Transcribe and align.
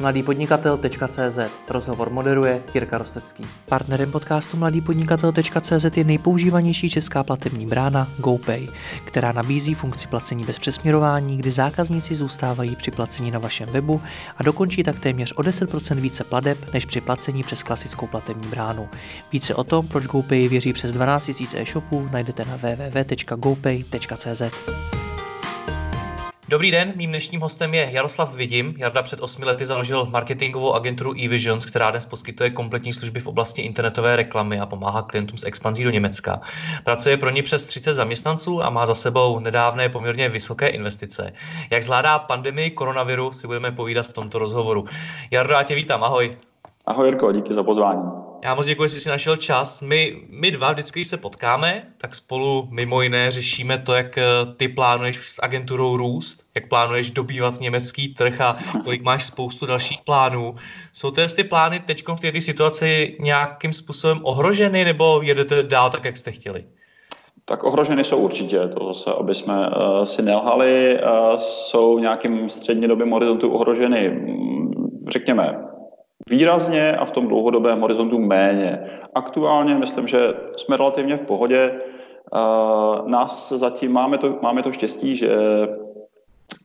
mladýpodnikatel.cz 0.00 1.38
Rozhovor 1.68 2.10
moderuje 2.10 2.62
Jirka 2.74 2.98
Rostecký. 2.98 3.44
Partnerem 3.66 4.10
podcastu 4.10 4.56
mladýpodnikatel.cz 4.56 5.96
je 5.96 6.04
nejpoužívanější 6.04 6.90
česká 6.90 7.24
platební 7.24 7.66
brána 7.66 8.08
GoPay, 8.18 8.68
která 9.04 9.32
nabízí 9.32 9.74
funkci 9.74 10.08
placení 10.08 10.44
bez 10.44 10.58
přesměrování, 10.58 11.36
kdy 11.36 11.50
zákazníci 11.50 12.14
zůstávají 12.14 12.76
při 12.76 12.90
placení 12.90 13.30
na 13.30 13.38
vašem 13.38 13.68
webu 13.68 14.00
a 14.36 14.42
dokončí 14.42 14.82
tak 14.82 15.00
téměř 15.00 15.32
o 15.32 15.42
10% 15.42 15.94
více 15.94 16.24
pladeb 16.24 16.72
než 16.72 16.84
při 16.84 17.00
placení 17.00 17.42
přes 17.42 17.62
klasickou 17.62 18.06
platební 18.06 18.48
bránu. 18.48 18.88
Více 19.32 19.54
o 19.54 19.64
tom, 19.64 19.88
proč 19.88 20.06
GoPay 20.06 20.48
věří 20.48 20.72
přes 20.72 20.92
12 20.92 21.40
000 21.40 21.52
e-shopů, 21.56 22.08
najdete 22.12 22.44
na 22.44 22.56
www.gopay.cz. 22.56 24.42
Dobrý 26.50 26.70
den, 26.70 26.92
mým 26.96 27.10
dnešním 27.10 27.40
hostem 27.40 27.74
je 27.74 27.88
Jaroslav 27.92 28.34
Vidím. 28.34 28.74
Jarda 28.78 29.02
před 29.02 29.20
osmi 29.20 29.44
lety 29.44 29.66
založil 29.66 30.06
marketingovou 30.06 30.74
agenturu 30.74 31.12
eVisions, 31.24 31.66
která 31.66 31.90
dnes 31.90 32.06
poskytuje 32.06 32.50
kompletní 32.50 32.92
služby 32.92 33.20
v 33.20 33.26
oblasti 33.26 33.62
internetové 33.62 34.16
reklamy 34.16 34.60
a 34.60 34.66
pomáhá 34.66 35.02
klientům 35.02 35.38
s 35.38 35.44
expanzí 35.44 35.84
do 35.84 35.90
Německa. 35.90 36.40
Pracuje 36.84 37.16
pro 37.16 37.30
ně 37.30 37.42
přes 37.42 37.64
30 37.64 37.94
zaměstnanců 37.94 38.64
a 38.64 38.70
má 38.70 38.86
za 38.86 38.94
sebou 38.94 39.38
nedávné 39.38 39.88
poměrně 39.88 40.28
vysoké 40.28 40.68
investice. 40.68 41.32
Jak 41.70 41.82
zvládá 41.82 42.18
pandemii 42.18 42.70
koronaviru, 42.70 43.32
si 43.32 43.46
budeme 43.46 43.72
povídat 43.72 44.06
v 44.06 44.12
tomto 44.12 44.38
rozhovoru. 44.38 44.84
Jardo, 45.30 45.52
já 45.52 45.62
tě 45.62 45.74
vítám, 45.74 46.04
ahoj. 46.04 46.36
Ahoj 46.86 47.06
Jirko, 47.06 47.32
díky 47.32 47.54
za 47.54 47.62
pozvání. 47.62 48.27
Já 48.42 48.54
moc 48.54 48.66
děkuji, 48.66 48.88
že 48.88 49.00
jsi 49.00 49.08
našel 49.08 49.36
čas. 49.36 49.80
My, 49.80 50.16
my 50.28 50.50
dva 50.50 50.72
vždycky, 50.72 51.00
když 51.00 51.08
se 51.08 51.16
potkáme, 51.16 51.82
tak 51.98 52.14
spolu 52.14 52.68
mimo 52.70 53.02
jiné 53.02 53.30
řešíme 53.30 53.78
to, 53.78 53.94
jak 53.94 54.18
eh, 54.18 54.24
ty 54.56 54.68
plánuješ 54.68 55.16
s 55.16 55.42
agenturou 55.42 55.96
růst, 55.96 56.44
jak 56.54 56.68
plánuješ 56.68 57.10
dobývat 57.10 57.60
německý 57.60 58.14
trh 58.14 58.40
a 58.40 58.58
kolik 58.84 59.02
máš 59.02 59.24
spoustu 59.24 59.66
dalších 59.66 60.00
plánů. 60.00 60.56
Jsou 60.92 61.10
ty, 61.10 61.22
ty 61.36 61.44
plány 61.44 61.80
teď 61.80 62.04
v 62.08 62.20
této 62.20 62.40
situaci 62.40 63.16
nějakým 63.20 63.72
způsobem 63.72 64.20
ohroženy 64.22 64.84
nebo 64.84 65.20
jedete 65.22 65.62
dál 65.62 65.90
tak, 65.90 66.04
jak 66.04 66.16
jste 66.16 66.32
chtěli? 66.32 66.64
Tak 67.44 67.64
ohroženy 67.64 68.04
jsou 68.04 68.16
určitě, 68.16 68.58
to 68.58 68.86
zase, 68.86 69.10
aby 69.12 69.34
jsme 69.34 69.68
uh, 69.68 70.04
si 70.04 70.22
nelhali, 70.22 70.98
uh, 71.02 71.38
jsou 71.38 71.98
nějakým 71.98 72.50
střednědobým 72.50 73.10
horizontu 73.10 73.50
ohroženy, 73.50 74.08
mm, 74.08 75.04
řekněme, 75.08 75.67
výrazně 76.30 76.96
a 76.96 77.04
v 77.04 77.10
tom 77.10 77.28
dlouhodobém 77.28 77.80
horizontu 77.80 78.18
méně. 78.18 78.90
Aktuálně 79.14 79.74
myslím, 79.74 80.08
že 80.08 80.34
jsme 80.56 80.76
relativně 80.76 81.16
v 81.16 81.26
pohodě. 81.26 81.80
Uh, 82.32 83.08
nás 83.08 83.52
zatím 83.52 83.92
máme 83.92 84.18
to, 84.18 84.38
máme 84.42 84.62
to 84.62 84.72
štěstí, 84.72 85.16
že, 85.16 85.36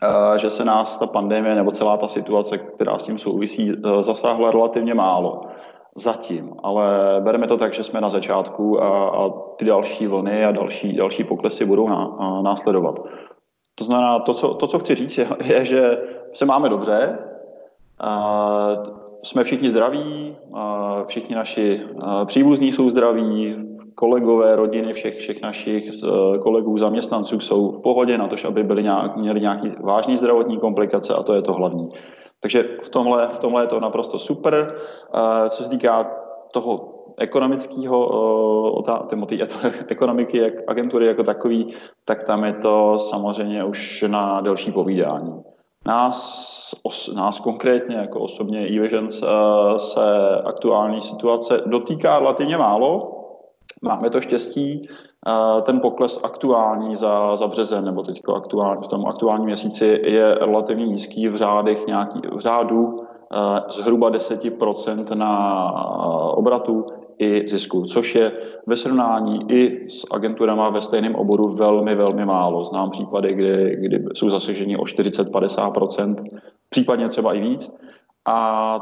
uh, 0.03 0.38
že 0.38 0.50
se 0.50 0.66
nás 0.66 1.00
ta 1.00 1.08
pandemie 1.08 1.56
nebo 1.56 1.72
celá 1.72 1.97
ta 1.97 2.08
situace, 2.08 2.58
která 2.58 3.00
s 3.00 3.03
tím 3.03 3.17
souvisí, 3.17 3.73
uh, 3.73 4.02
zasáhla 4.02 4.52
relativně 4.52 4.94
málo. 4.94 5.41
Zatím, 5.95 6.53
ale 6.64 6.86
bereme 7.19 7.47
to 7.47 7.58
tak, 7.58 7.73
že 7.73 7.84
jsme 7.84 8.02
na 8.02 8.09
začátku 8.09 8.84
a, 8.84 9.09
a 9.09 9.30
ty 9.58 9.66
další 9.66 10.08
vlny 10.08 10.45
a 10.45 10.52
další, 10.52 10.95
další 10.95 11.23
poklesy 11.23 11.66
budou 11.66 11.89
ná, 11.89 12.16
a, 12.19 12.41
následovat. 12.41 13.00
To 13.75 13.84
znamená, 13.84 14.19
to 14.19 14.34
co, 14.34 14.53
to, 14.53 14.67
co 14.67 14.80
chci 14.80 14.95
říct, 14.95 15.17
je, 15.17 15.28
je 15.45 15.66
že 15.66 15.97
se 16.34 16.45
máme 16.45 16.69
dobře, 16.69 17.17
jsme 19.23 19.43
všichni 19.43 19.69
zdraví, 19.69 20.35
všichni 21.07 21.35
naši 21.35 21.81
příbuzní 22.25 22.71
jsou 22.71 22.89
zdraví, 22.89 23.55
kolegové, 23.95 24.55
rodiny 24.55 24.93
všech, 24.93 25.17
všech 25.17 25.41
našich 25.41 25.91
kolegů, 26.41 26.77
zaměstnanců 26.77 27.39
jsou 27.39 27.71
v 27.71 27.81
pohodě 27.81 28.17
na 28.17 28.27
to, 28.27 28.35
aby 28.47 28.63
byli 28.63 28.83
nějak, 28.83 29.17
měli 29.17 29.41
nějaký 29.41 29.71
vážný 29.79 30.17
zdravotní 30.17 30.57
komplikace 30.57 31.13
a 31.13 31.23
to 31.23 31.33
je 31.33 31.41
to 31.41 31.53
hlavní. 31.53 31.89
Takže 32.39 32.69
v 32.83 32.89
tomhle, 32.89 33.27
v 33.27 33.39
tomhle 33.39 33.63
je 33.63 33.67
to 33.67 33.79
naprosto 33.79 34.19
super. 34.19 34.75
Co 35.49 35.63
se 35.63 35.69
týká 35.69 36.11
toho 36.51 36.94
ekonomického, 37.17 38.83
ekonomiky, 39.88 40.38
jak 40.38 40.53
agentury 40.67 41.07
jako 41.07 41.23
takový, 41.23 41.73
tak 42.05 42.23
tam 42.23 42.44
je 42.44 42.53
to 42.53 43.00
samozřejmě 43.00 43.63
už 43.63 44.05
na 44.07 44.41
delší 44.41 44.72
povídání. 44.72 45.53
Nás, 45.85 46.75
os, 46.83 47.13
nás 47.16 47.39
konkrétně 47.39 47.95
jako 47.95 48.19
osobně 48.19 48.59
eVisions 48.59 49.23
uh, 49.23 49.77
se 49.77 50.41
aktuální 50.45 51.01
situace 51.01 51.61
dotýká 51.66 52.19
relativně 52.19 52.57
málo. 52.57 53.19
Máme 53.81 54.09
to 54.09 54.22
štěstí, 54.22 54.89
uh, 55.27 55.61
ten 55.61 55.79
pokles 55.79 56.19
aktuální 56.23 56.95
za, 56.95 57.38
za 57.38 57.47
březen, 57.47 57.85
nebo 57.85 58.03
teď 58.03 58.22
aktuální, 58.35 58.83
v 58.83 58.88
tom 58.88 59.05
aktuálním 59.05 59.45
měsíci 59.45 60.01
je 60.03 60.35
relativně 60.35 60.85
nízký 60.85 61.27
v 61.27 61.35
řádech 61.35 61.88
nějaký, 61.88 62.22
v 62.35 62.39
řádu 62.39 62.83
uh, 62.83 63.01
zhruba 63.69 64.11
10% 64.11 65.16
na 65.16 65.72
obratu 66.33 66.85
i 67.23 67.47
zisku, 67.47 67.85
což 67.85 68.16
je 68.16 68.31
ve 68.67 68.75
srovnání 68.75 69.51
i 69.51 69.89
s 69.89 70.06
agenturama 70.11 70.69
ve 70.69 70.81
stejném 70.81 71.16
oboru 71.16 71.47
velmi, 71.47 71.95
velmi 71.95 72.25
málo. 72.25 72.66
Znám 72.66 72.89
případy, 72.89 73.34
kdy, 73.34 73.78
kdy 73.79 74.06
jsou 74.13 74.29
zasaženi 74.29 74.78
o 74.78 74.84
40-50%, 74.84 76.16
případně 76.69 77.09
třeba 77.09 77.34
i 77.34 77.39
víc. 77.39 77.75
A 78.25 78.79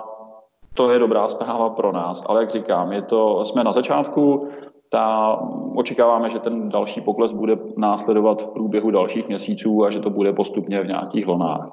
to 0.74 0.92
je 0.92 1.00
dobrá 1.00 1.28
zpráva 1.28 1.70
pro 1.70 1.92
nás. 1.92 2.24
Ale 2.26 2.42
jak 2.42 2.50
říkám, 2.50 2.92
je 2.92 3.02
to, 3.02 3.46
jsme 3.46 3.64
na 3.64 3.72
začátku, 3.72 4.48
ta, 4.90 5.40
očekáváme, 5.76 6.30
že 6.30 6.40
ten 6.40 6.70
další 6.70 7.02
pokles 7.02 7.32
bude 7.32 7.58
následovat 7.78 8.42
v 8.42 8.48
průběhu 8.48 8.92
dalších 8.92 9.28
měsíců 9.28 9.86
a 9.86 9.92
že 9.92 10.00
to 10.00 10.10
bude 10.10 10.34
postupně 10.34 10.82
v 10.82 10.88
nějakých 10.88 11.26
vlnách. 11.26 11.72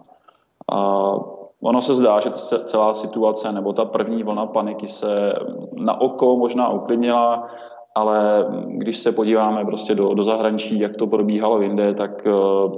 A 0.72 1.14
Ono 1.62 1.82
se 1.82 1.94
zdá, 1.94 2.20
že 2.20 2.30
ta 2.30 2.58
celá 2.64 2.94
situace 2.94 3.52
nebo 3.52 3.72
ta 3.72 3.84
první 3.84 4.22
vlna 4.22 4.46
paniky 4.46 4.88
se 4.88 5.32
na 5.80 6.00
oko 6.00 6.36
možná 6.36 6.68
uklidnila, 6.68 7.48
ale 7.94 8.46
když 8.66 8.98
se 8.98 9.12
podíváme 9.12 9.64
prostě 9.64 9.94
do, 9.94 10.14
do 10.14 10.24
zahraničí, 10.24 10.80
jak 10.80 10.96
to 10.96 11.06
probíhalo 11.06 11.60
jinde, 11.60 11.94
tak 11.94 12.26
uh, 12.26 12.72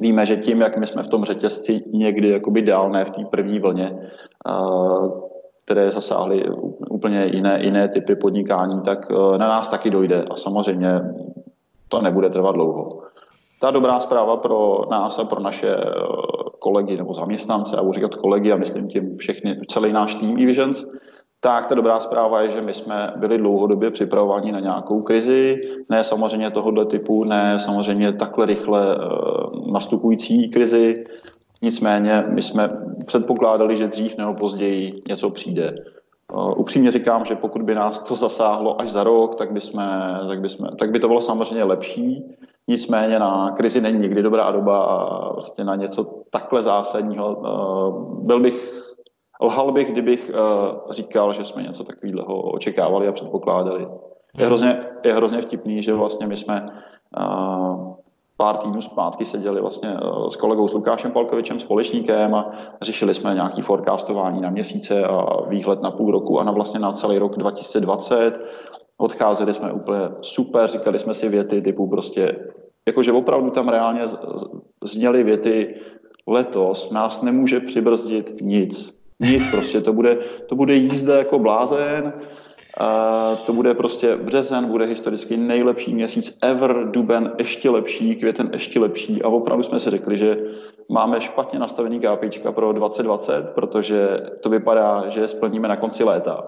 víme, 0.00 0.26
že 0.26 0.36
tím, 0.36 0.60
jak 0.60 0.76
my 0.76 0.86
jsme 0.86 1.02
v 1.02 1.08
tom 1.08 1.24
řetězci 1.24 1.84
někdy 1.92 2.32
jakoby 2.32 2.62
dál, 2.62 2.90
ne 2.90 3.04
v 3.04 3.10
té 3.10 3.24
první 3.24 3.58
vlně, 3.58 4.10
uh, 4.48 5.20
které 5.64 5.92
zasáhly 5.92 6.50
úplně 6.90 7.30
jiné, 7.34 7.58
jiné 7.62 7.88
typy 7.88 8.16
podnikání, 8.16 8.80
tak 8.82 9.10
uh, 9.10 9.38
na 9.38 9.48
nás 9.48 9.68
taky 9.68 9.90
dojde 9.90 10.24
a 10.30 10.36
samozřejmě 10.36 11.00
to 11.88 12.02
nebude 12.02 12.30
trvat 12.30 12.52
dlouho. 12.52 13.02
Ta 13.60 13.70
dobrá 13.70 14.00
zpráva 14.00 14.36
pro 14.36 14.84
nás 14.90 15.18
a 15.18 15.24
pro 15.24 15.40
naše 15.40 15.76
kolegy 16.58 16.96
nebo 16.96 17.14
zaměstnance, 17.14 17.76
já 17.76 17.82
budu 17.82 17.92
říkat 17.92 18.14
kolegy 18.14 18.52
a 18.52 18.56
myslím 18.56 18.88
tím 18.88 19.16
všechny, 19.16 19.60
celý 19.68 19.92
náš 19.92 20.14
tým 20.14 20.38
eVisions, 20.42 20.86
tak 21.40 21.66
ta 21.66 21.74
dobrá 21.74 22.00
zpráva 22.00 22.42
je, 22.42 22.50
že 22.50 22.60
my 22.60 22.74
jsme 22.74 23.12
byli 23.16 23.38
dlouhodobě 23.38 23.90
připravovaní 23.90 24.52
na 24.52 24.60
nějakou 24.60 25.02
krizi, 25.02 25.60
ne 25.88 26.04
samozřejmě 26.04 26.50
tohoto 26.50 26.84
typu, 26.84 27.24
ne 27.24 27.60
samozřejmě 27.60 28.12
takhle 28.12 28.46
rychle 28.46 28.96
uh, 28.96 29.72
nastupující 29.72 30.48
krizi, 30.48 30.94
nicméně 31.62 32.14
my 32.28 32.42
jsme 32.42 32.68
předpokládali, 33.06 33.76
že 33.76 33.86
dřív 33.86 34.18
nebo 34.18 34.34
později 34.34 34.92
něco 35.08 35.30
přijde. 35.30 35.74
Uh, 36.32 36.60
upřímně 36.60 36.90
říkám, 36.90 37.24
že 37.24 37.36
pokud 37.36 37.62
by 37.62 37.74
nás 37.74 38.02
to 38.02 38.16
zasáhlo 38.16 38.80
až 38.80 38.90
za 38.90 39.04
rok, 39.04 39.34
tak 39.34 39.52
by, 39.52 39.60
jsme, 39.60 40.18
tak 40.28 40.40
by, 40.40 40.48
jsme, 40.48 40.68
tak 40.78 40.90
by 40.90 40.98
to 40.98 41.08
bylo 41.08 41.20
samozřejmě 41.20 41.64
lepší, 41.64 42.24
Nicméně 42.68 43.18
na 43.18 43.50
krizi 43.50 43.80
není 43.80 43.98
nikdy 43.98 44.22
dobrá 44.22 44.50
doba 44.50 44.84
a 44.84 45.32
vlastně 45.32 45.64
na 45.64 45.76
něco 45.76 46.06
takhle 46.30 46.62
zásadního 46.62 47.34
uh, 47.34 48.26
byl 48.26 48.40
bych, 48.40 48.82
lhal 49.42 49.72
bych, 49.72 49.92
kdybych 49.92 50.30
uh, 50.34 50.92
říkal, 50.92 51.34
že 51.34 51.44
jsme 51.44 51.62
něco 51.62 51.84
takového 51.84 52.42
očekávali 52.42 53.08
a 53.08 53.12
předpokládali. 53.12 53.80
Je 53.80 53.88
hmm. 54.34 54.46
hrozně, 54.46 54.80
je 55.04 55.14
hrozně 55.14 55.42
vtipný, 55.42 55.82
že 55.82 55.94
vlastně 55.94 56.26
my 56.26 56.36
jsme 56.36 56.66
uh, 57.18 57.94
pár 58.36 58.56
týdnů 58.56 58.82
zpátky 58.82 59.26
seděli 59.26 59.60
vlastně 59.60 59.96
s 60.28 60.36
kolegou 60.36 60.68
s 60.68 60.72
Lukášem 60.72 61.12
Palkovičem, 61.12 61.60
společníkem 61.60 62.34
a 62.34 62.52
řešili 62.82 63.14
jsme 63.14 63.34
nějaký 63.34 63.62
forecastování 63.62 64.40
na 64.40 64.50
měsíce 64.50 65.04
a 65.04 65.46
výhled 65.46 65.82
na 65.82 65.90
půl 65.90 66.12
roku 66.12 66.40
a 66.40 66.44
na 66.44 66.52
vlastně 66.52 66.80
na 66.80 66.92
celý 66.92 67.18
rok 67.18 67.36
2020 67.36 68.40
Odcházeli 68.98 69.54
jsme 69.54 69.72
úplně 69.72 70.00
super, 70.20 70.68
říkali 70.68 70.98
jsme 70.98 71.14
si 71.14 71.28
věty 71.28 71.62
typu 71.62 71.86
prostě, 71.86 72.36
jakože 72.88 73.12
opravdu 73.12 73.50
tam 73.50 73.68
reálně 73.68 74.02
zněly 74.84 75.22
věty, 75.22 75.74
letos 76.26 76.90
nás 76.90 77.22
nemůže 77.22 77.60
přibrzdit 77.60 78.40
nic. 78.40 78.98
Nic 79.20 79.50
prostě, 79.50 79.80
to 79.80 79.92
bude, 79.92 80.18
to 80.46 80.54
bude 80.56 80.74
jízda 80.74 81.18
jako 81.18 81.38
blázen, 81.38 82.12
a 82.80 83.36
to 83.46 83.52
bude 83.52 83.74
prostě 83.74 84.16
březen, 84.16 84.64
bude 84.64 84.84
historicky 84.84 85.36
nejlepší 85.36 85.94
měsíc 85.94 86.38
ever, 86.42 86.90
duben 86.90 87.32
ještě 87.38 87.70
lepší, 87.70 88.16
květen 88.16 88.50
ještě 88.52 88.80
lepší 88.80 89.22
a 89.22 89.28
opravdu 89.28 89.62
jsme 89.62 89.80
si 89.80 89.90
řekli, 89.90 90.18
že 90.18 90.38
máme 90.88 91.20
špatně 91.20 91.58
nastavený 91.58 92.00
KPIčka 92.00 92.52
pro 92.52 92.72
2020, 92.72 93.48
protože 93.54 94.20
to 94.40 94.50
vypadá, 94.50 95.08
že 95.08 95.28
splníme 95.28 95.68
na 95.68 95.76
konci 95.76 96.04
léta 96.04 96.44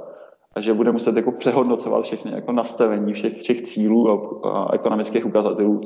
a 0.55 0.61
že 0.61 0.75
bude 0.75 0.93
muset 0.93 1.17
jako 1.17 1.33
přehodnocovat 1.33 2.05
všechny 2.05 2.33
jako 2.33 2.53
nastavení 2.53 3.13
všech, 3.13 3.39
všech 3.39 3.63
cílů 3.63 4.11
a, 4.11 4.49
a 4.49 4.75
ekonomických 4.75 5.27
ukazatelů. 5.27 5.81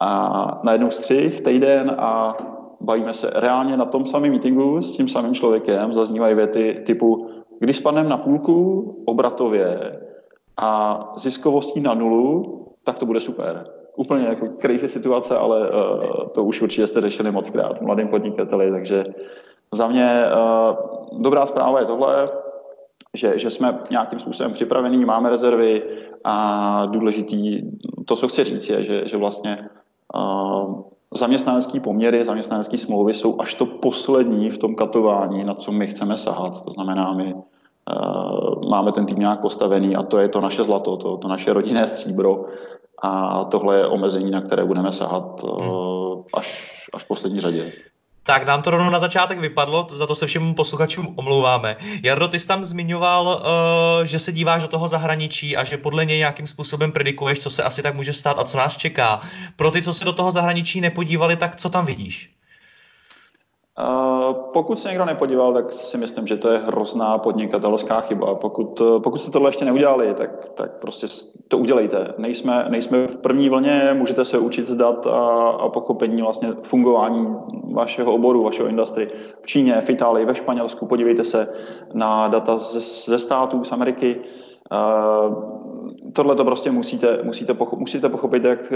A 0.00 0.60
najednou 0.64 0.90
střih, 0.90 1.40
týden 1.40 1.96
a 1.98 2.36
bavíme 2.80 3.14
se 3.14 3.30
reálně 3.34 3.76
na 3.76 3.84
tom 3.84 4.06
samém 4.06 4.30
meetingu 4.30 4.82
s 4.82 4.96
tím 4.96 5.08
samým 5.08 5.34
člověkem, 5.34 5.94
zaznívají 5.94 6.34
věty 6.34 6.82
typu, 6.86 7.28
když 7.58 7.76
spadneme 7.76 8.08
na 8.08 8.16
půlku 8.16 8.84
obratově 9.04 10.00
a 10.56 11.00
ziskovostí 11.16 11.80
na 11.80 11.94
nulu, 11.94 12.58
tak 12.84 12.98
to 12.98 13.06
bude 13.06 13.20
super. 13.20 13.66
Úplně 13.96 14.26
jako 14.26 14.48
crazy 14.60 14.88
situace, 14.88 15.36
ale 15.36 15.60
uh, 15.60 16.28
to 16.34 16.44
už 16.44 16.62
určitě 16.62 16.86
jste 16.86 17.00
řešili 17.00 17.30
moc 17.30 17.50
krát 17.50 17.80
mladým 17.80 18.08
podnikateli, 18.08 18.70
takže 18.70 19.04
za 19.72 19.88
mě 19.88 20.24
uh, 20.24 21.22
dobrá 21.22 21.46
zpráva 21.46 21.80
je 21.80 21.86
tohle, 21.86 22.28
že, 23.16 23.38
že 23.38 23.50
jsme 23.50 23.78
nějakým 23.90 24.18
způsobem 24.18 24.52
připravení, 24.52 25.04
máme 25.04 25.30
rezervy 25.30 25.82
a 26.24 26.86
důležitý, 26.86 27.60
to, 28.06 28.16
co 28.16 28.28
chci 28.28 28.44
říct, 28.44 28.68
je, 28.68 28.84
že, 28.84 29.02
že 29.08 29.16
vlastně 29.16 29.68
uh, 30.14 30.80
zaměstnanecké 31.14 31.80
poměry, 31.80 32.24
zaměstnanecké 32.24 32.78
smlouvy 32.78 33.14
jsou 33.14 33.40
až 33.40 33.54
to 33.54 33.66
poslední 33.66 34.50
v 34.50 34.58
tom 34.58 34.74
katování, 34.74 35.44
na 35.44 35.54
co 35.54 35.72
my 35.72 35.86
chceme 35.86 36.16
sahat. 36.16 36.64
To 36.64 36.70
znamená, 36.70 37.12
my 37.12 37.34
uh, 37.34 38.70
máme 38.70 38.92
ten 38.92 39.06
tým 39.06 39.18
nějak 39.18 39.40
postavený 39.40 39.96
a 39.96 40.02
to 40.02 40.18
je 40.18 40.28
to 40.28 40.40
naše 40.40 40.64
zlato, 40.64 40.96
to, 40.96 41.16
to 41.16 41.28
naše 41.28 41.52
rodinné 41.52 41.88
stříbro 41.88 42.44
a 43.02 43.44
tohle 43.44 43.76
je 43.76 43.86
omezení, 43.86 44.30
na 44.30 44.40
které 44.40 44.64
budeme 44.64 44.92
sahat 44.92 45.44
uh, 45.44 46.22
až, 46.34 46.72
až 46.94 47.04
v 47.04 47.08
poslední 47.08 47.40
řadě. 47.40 47.72
Tak 48.24 48.46
nám 48.46 48.62
to 48.62 48.70
rovnou 48.70 48.90
na 48.90 48.98
začátek 48.98 49.38
vypadlo, 49.38 49.88
za 49.92 50.06
to 50.06 50.14
se 50.14 50.26
všem 50.26 50.54
posluchačům 50.54 51.14
omlouváme. 51.16 51.76
Jardo, 52.02 52.28
ty 52.28 52.40
jsi 52.40 52.46
tam 52.46 52.64
zmiňoval, 52.64 53.26
uh, 53.26 54.06
že 54.06 54.18
se 54.18 54.32
díváš 54.32 54.62
do 54.62 54.68
toho 54.68 54.88
zahraničí 54.88 55.56
a 55.56 55.64
že 55.64 55.76
podle 55.76 56.04
něj 56.04 56.18
nějakým 56.18 56.46
způsobem 56.46 56.92
predikuješ, 56.92 57.38
co 57.38 57.50
se 57.50 57.62
asi 57.62 57.82
tak 57.82 57.94
může 57.94 58.12
stát 58.12 58.38
a 58.38 58.44
co 58.44 58.58
nás 58.58 58.76
čeká. 58.76 59.20
Pro 59.56 59.70
ty, 59.70 59.82
co 59.82 59.94
se 59.94 60.04
do 60.04 60.12
toho 60.12 60.30
zahraničí 60.30 60.80
nepodívali, 60.80 61.36
tak 61.36 61.56
co 61.56 61.70
tam 61.70 61.86
vidíš? 61.86 62.30
Uh, 63.78 64.32
pokud 64.52 64.78
se 64.78 64.88
někdo 64.88 65.04
nepodíval, 65.04 65.52
tak 65.52 65.72
si 65.72 65.98
myslím, 65.98 66.26
že 66.26 66.36
to 66.36 66.48
je 66.48 66.58
hrozná 66.58 67.18
podnikatelská 67.18 68.00
chyba. 68.00 68.34
Pokud, 68.34 68.80
uh, 68.80 69.02
pokud 69.02 69.20
jste 69.20 69.30
tohle 69.30 69.48
ještě 69.48 69.64
neudělali, 69.64 70.14
tak, 70.14 70.48
tak 70.48 70.78
prostě 70.78 71.06
to 71.48 71.58
udělejte. 71.58 72.14
Nejsme, 72.18 72.66
nejsme 72.68 73.06
v 73.06 73.16
první 73.16 73.48
vlně, 73.48 73.90
můžete 73.98 74.24
se 74.24 74.38
učit 74.38 74.68
z 74.68 74.76
dat 74.76 75.06
a, 75.06 75.48
a 75.48 75.68
pochopení 75.68 76.22
vlastně 76.22 76.48
fungování 76.62 77.36
vašeho 77.72 78.12
oboru, 78.12 78.42
vašeho 78.42 78.68
industry 78.68 79.10
v 79.42 79.46
Číně, 79.46 79.80
v 79.80 79.90
Itálii, 79.90 80.26
ve 80.26 80.34
Španělsku. 80.34 80.86
Podívejte 80.86 81.24
se 81.24 81.52
na 81.94 82.28
data 82.28 82.58
ze, 82.58 82.80
ze 83.10 83.18
států, 83.18 83.64
z 83.64 83.72
Ameriky. 83.72 84.20
Uh, 84.72 85.34
tohle 86.12 86.36
to 86.36 86.44
prostě 86.44 86.70
musíte, 86.70 87.22
musíte, 87.22 87.54
pochopit, 87.54 87.80
musíte 87.80 88.08
pochopit, 88.08 88.44
jak 88.44 88.72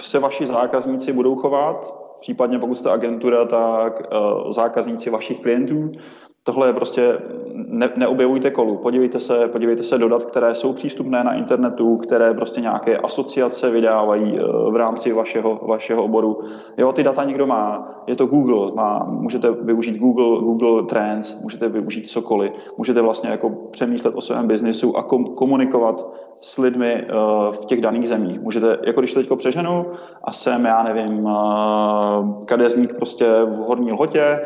se 0.00 0.18
vaši 0.18 0.46
zákazníci 0.46 1.12
budou 1.12 1.36
chovat, 1.36 2.09
případně 2.20 2.58
pokud 2.58 2.78
jste 2.78 2.90
agentura, 2.90 3.44
tak 3.44 4.00
uh, 4.12 4.52
zákazníci 4.52 5.10
vašich 5.10 5.40
klientů. 5.40 5.92
Tohle 6.44 6.68
je 6.68 6.72
prostě, 6.72 7.18
ne, 7.54 7.90
neobjevujte 7.96 8.50
kolu, 8.50 8.76
podívejte 8.76 9.20
se, 9.20 9.48
podívejte 9.48 9.82
se 9.82 9.98
do 9.98 10.08
dat, 10.08 10.24
které 10.24 10.54
jsou 10.54 10.72
přístupné 10.72 11.24
na 11.24 11.34
internetu, 11.34 11.96
které 11.96 12.34
prostě 12.34 12.60
nějaké 12.60 12.96
asociace 12.96 13.70
vydávají 13.70 14.40
uh, 14.40 14.72
v 14.72 14.76
rámci 14.76 15.12
vašeho, 15.12 15.60
vašeho 15.68 16.04
oboru. 16.04 16.40
Jo, 16.78 16.92
ty 16.92 17.02
data 17.02 17.24
někdo 17.24 17.46
má, 17.46 17.94
je 18.06 18.16
to 18.16 18.26
Google, 18.26 18.72
má, 18.74 19.06
můžete 19.10 19.50
využít 19.50 19.98
Google, 19.98 20.40
Google 20.40 20.82
Trends, 20.82 21.42
můžete 21.42 21.68
využít 21.68 22.10
cokoliv, 22.10 22.52
můžete 22.76 23.02
vlastně 23.02 23.30
jako 23.30 23.50
přemýšlet 23.70 24.14
o 24.14 24.20
svém 24.20 24.46
biznisu 24.46 24.96
a 24.96 25.02
kom, 25.02 25.24
komunikovat 25.24 26.06
s 26.40 26.58
lidmi 26.58 27.04
uh, 27.04 27.52
v 27.52 27.64
těch 27.64 27.80
daných 27.80 28.08
zemích. 28.08 28.40
Můžete, 28.40 28.78
jako 28.86 29.00
když 29.00 29.14
teďko 29.14 29.36
přeženu 29.36 29.86
a 30.24 30.32
jsem, 30.32 30.64
já 30.64 30.82
nevím, 30.82 31.24
uh, 31.24 32.44
kadeřník 32.44 32.94
prostě 32.94 33.26
v 33.44 33.56
Horní 33.56 33.92
Lhotě, 33.92 34.40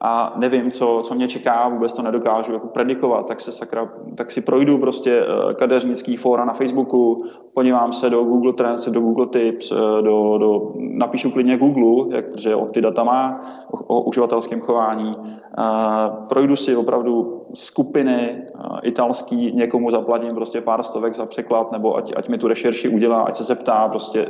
a 0.00 0.32
nevím, 0.36 0.72
co, 0.72 1.02
co 1.04 1.14
mě 1.14 1.28
čeká, 1.28 1.68
vůbec 1.68 1.92
to 1.92 2.02
nedokážu 2.02 2.52
jako 2.52 2.66
predikovat, 2.66 3.26
tak, 3.26 3.40
se 3.40 3.52
sakra, 3.52 3.88
tak 4.14 4.32
si 4.32 4.40
projdu 4.40 4.78
prostě 4.78 5.22
uh, 5.22 5.52
kadeřnický 5.52 6.16
fóra 6.16 6.44
na 6.44 6.52
Facebooku, 6.52 7.24
podívám 7.54 7.92
se 7.92 8.10
do 8.10 8.24
Google 8.24 8.52
Trends, 8.52 8.88
do 8.88 9.00
Google 9.00 9.26
Tips, 9.26 9.72
uh, 9.72 9.78
do, 9.78 10.38
do, 10.38 10.72
napíšu 10.78 11.30
klidně 11.30 11.56
Google, 11.56 12.16
jak, 12.16 12.26
protože 12.32 12.54
on 12.54 12.68
ty 12.68 12.80
data 12.80 13.04
má 13.04 13.40
o, 13.70 13.76
o 13.84 14.02
uživatelském 14.02 14.60
chování, 14.60 15.16
uh, 15.16 16.26
projdu 16.28 16.56
si 16.56 16.76
opravdu 16.76 17.42
skupiny 17.54 18.42
italský, 18.82 19.52
někomu 19.52 19.90
zaplatím 19.90 20.34
prostě 20.34 20.60
pár 20.60 20.82
stovek 20.82 21.16
za 21.16 21.26
překlad, 21.26 21.72
nebo 21.72 21.96
ať, 21.96 22.12
ať 22.16 22.28
mi 22.28 22.38
tu 22.38 22.48
rešerši 22.48 22.88
udělá, 22.88 23.22
ať 23.22 23.36
se 23.36 23.44
zeptá 23.44 23.88
prostě 23.88 24.28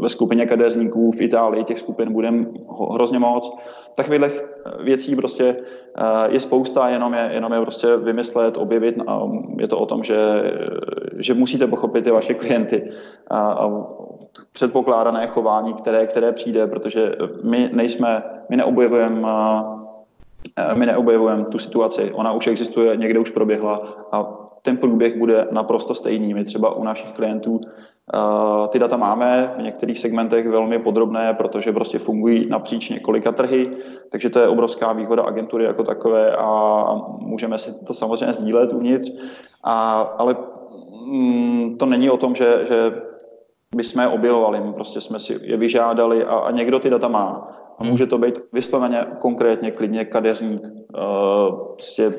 ve 0.00 0.08
skupině 0.08 0.46
kadeřníků 0.46 1.10
v 1.10 1.20
Itálii, 1.20 1.64
těch 1.64 1.78
skupin 1.78 2.12
budem 2.12 2.46
hrozně 2.92 3.18
moc, 3.18 3.56
takových 3.94 4.42
věcí 4.80 5.16
prostě 5.16 5.56
eh, 5.98 6.28
je 6.28 6.40
spousta, 6.40 6.88
jenom 6.88 7.14
je, 7.14 7.30
jenom 7.32 7.52
je 7.52 7.60
prostě 7.60 7.96
vymyslet, 7.96 8.56
objevit. 8.56 8.96
A 9.06 9.20
je 9.58 9.68
to 9.68 9.78
o 9.78 9.86
tom, 9.86 10.04
že, 10.04 10.18
že 11.18 11.34
musíte 11.34 11.66
pochopit 11.66 12.04
ty 12.04 12.10
vaše 12.10 12.34
klienty 12.34 12.90
a, 13.30 13.38
a 13.40 13.70
předpokládané 14.52 15.26
chování, 15.26 15.74
které, 15.74 16.06
které 16.06 16.32
přijde, 16.32 16.66
protože 16.66 17.16
my 17.42 17.70
nejsme, 17.72 18.22
my 18.48 18.56
neobjevujeme 18.56 19.28
eh, 20.56 20.74
my 20.74 20.86
neobjevujeme 20.86 21.44
tu 21.44 21.58
situaci. 21.58 22.12
Ona 22.12 22.32
už 22.32 22.46
existuje, 22.46 22.96
někde 22.96 23.18
už 23.18 23.30
proběhla 23.30 24.06
a 24.12 24.40
ten 24.62 24.76
průběh 24.76 25.18
bude 25.18 25.48
naprosto 25.50 25.94
stejný. 25.94 26.34
My 26.34 26.44
třeba 26.44 26.74
u 26.74 26.84
našich 26.84 27.10
klientů 27.10 27.60
ty 28.68 28.78
data 28.78 28.96
máme 28.96 29.54
v 29.58 29.62
některých 29.62 29.98
segmentech 29.98 30.48
velmi 30.48 30.78
podrobné, 30.78 31.34
protože 31.34 31.72
prostě 31.72 31.98
fungují 31.98 32.48
napříč 32.48 32.88
několika 32.88 33.32
trhy, 33.32 33.70
takže 34.10 34.30
to 34.30 34.38
je 34.38 34.48
obrovská 34.48 34.92
výhoda 34.92 35.22
agentury 35.22 35.64
jako 35.64 35.84
takové 35.84 36.36
a 36.36 36.84
můžeme 37.18 37.58
si 37.58 37.84
to 37.84 37.94
samozřejmě 37.94 38.32
sdílet 38.32 38.72
uvnitř, 38.72 39.12
a, 39.64 40.00
ale 40.00 40.36
mm, 41.06 41.76
to 41.78 41.86
není 41.86 42.10
o 42.10 42.16
tom, 42.16 42.34
že, 42.34 42.66
že 42.68 43.02
by 43.74 43.84
jsme 43.84 44.02
je 44.02 44.08
objevovali, 44.08 44.60
my 44.60 44.72
prostě 44.72 45.00
jsme 45.00 45.20
si 45.20 45.38
je 45.42 45.56
vyžádali 45.56 46.24
a, 46.24 46.34
a 46.34 46.50
někdo 46.50 46.78
ty 46.78 46.90
data 46.90 47.08
má. 47.08 47.56
A 47.78 47.84
může 47.84 48.06
to 48.06 48.18
být 48.18 48.40
vysloveně 48.52 49.06
konkrétně 49.18 49.70
klidně 49.70 50.04
kadeřník, 50.04 50.62
uh, 50.62 51.74
prostě 51.74 52.14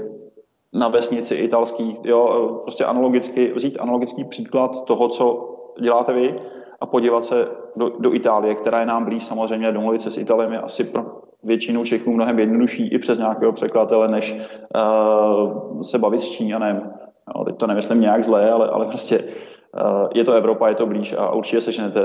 na 0.73 0.87
vesnici 0.87 1.35
italský, 1.35 1.97
jo, 2.03 2.59
prostě 2.63 2.85
analogicky, 2.85 3.53
vzít 3.55 3.77
analogický 3.79 4.23
příklad 4.23 4.85
toho, 4.85 5.09
co 5.09 5.51
děláte 5.81 6.13
vy 6.13 6.39
a 6.81 6.85
podívat 6.85 7.25
se 7.25 7.47
do, 7.75 7.91
do 7.99 8.13
Itálie, 8.13 8.55
která 8.55 8.79
je 8.79 8.85
nám 8.85 9.05
blíž 9.05 9.25
samozřejmě, 9.25 9.71
domluvit 9.71 10.01
se 10.01 10.11
s 10.11 10.17
Italem 10.17 10.53
je 10.53 10.59
asi 10.59 10.83
pro 10.83 11.05
většinu 11.43 11.85
Čechů 11.85 12.11
mnohem 12.11 12.39
jednodušší 12.39 12.87
i 12.87 12.99
přes 12.99 13.17
nějakého 13.17 13.51
překladatele, 13.51 14.07
než 14.07 14.35
uh, 14.75 15.81
se 15.81 15.99
bavit 15.99 16.21
s 16.21 16.31
Číňanem. 16.31 16.93
No, 17.35 17.45
teď 17.45 17.55
to 17.57 17.67
nemyslím 17.67 18.01
nějak 18.01 18.23
zlé, 18.23 18.51
ale, 18.51 18.69
ale 18.69 18.85
prostě 18.85 19.19
uh, 19.19 20.07
je 20.15 20.23
to 20.23 20.33
Evropa, 20.33 20.69
je 20.69 20.75
to 20.75 20.85
blíž 20.85 21.15
a 21.17 21.31
určitě 21.31 21.61
seženete 21.61 22.01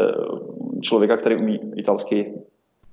člověka, 0.81 1.17
který 1.17 1.37
umí 1.37 1.61
italsky 1.77 2.35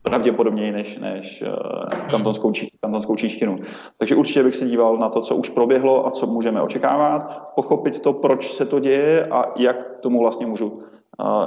pravděpodobněji 0.04 0.72
než, 0.72 0.98
než 0.98 1.44
uh, 1.48 2.08
kantonskou, 2.10 2.52
či, 2.52 2.68
kantonskou 2.82 3.16
číštinu. 3.16 3.58
Takže 3.98 4.16
určitě 4.16 4.44
bych 4.44 4.56
se 4.56 4.66
díval 4.66 4.98
na 4.98 5.10
to, 5.10 5.22
co 5.22 5.36
už 5.36 5.50
proběhlo 5.50 6.08
a 6.08 6.12
co 6.12 6.28
můžeme 6.28 6.62
očekávat, 6.62 7.52
pochopit 7.56 8.00
to, 8.00 8.14
proč 8.14 8.54
se 8.54 8.66
to 8.66 8.80
děje 8.80 9.28
a 9.32 9.54
jak 9.58 10.00
tomu 10.02 10.20
vlastně 10.20 10.46
můžu 10.46 10.68
uh, 10.68 10.82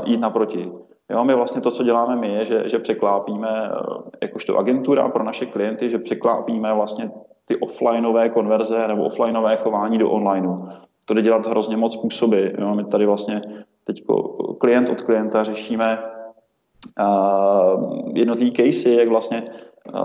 jít 0.04 0.20
naproti. 0.20 0.72
Jo, 1.10 1.24
my 1.24 1.34
vlastně 1.34 1.60
to, 1.60 1.70
co 1.70 1.82
děláme 1.82 2.16
my, 2.16 2.28
je, 2.28 2.44
že, 2.44 2.68
že 2.68 2.78
překlápíme, 2.78 3.48
uh, 3.48 3.96
jakožto 4.22 4.58
agentura 4.58 5.08
pro 5.08 5.24
naše 5.24 5.46
klienty, 5.46 5.90
že 5.90 5.98
překlápíme 5.98 6.74
vlastně 6.74 7.10
ty 7.46 7.56
offlineové 7.56 8.28
konverze 8.28 8.88
nebo 8.88 9.04
offlineové 9.04 9.56
chování 9.56 9.98
do 9.98 10.10
onlineu. 10.10 10.68
To 11.06 11.14
jde 11.14 11.22
dělat 11.22 11.46
hrozně 11.46 11.76
moc 11.76 11.94
způsoby. 11.94 12.46
Jo. 12.58 12.74
My 12.74 12.84
tady 12.84 13.06
vlastně 13.06 13.42
teď 13.84 14.04
klient 14.58 14.90
od 14.90 15.02
klienta 15.02 15.42
řešíme 15.42 15.98
jednotlivý 18.14 18.52
casey, 18.52 18.96
jak 18.96 19.08
vlastně 19.08 19.42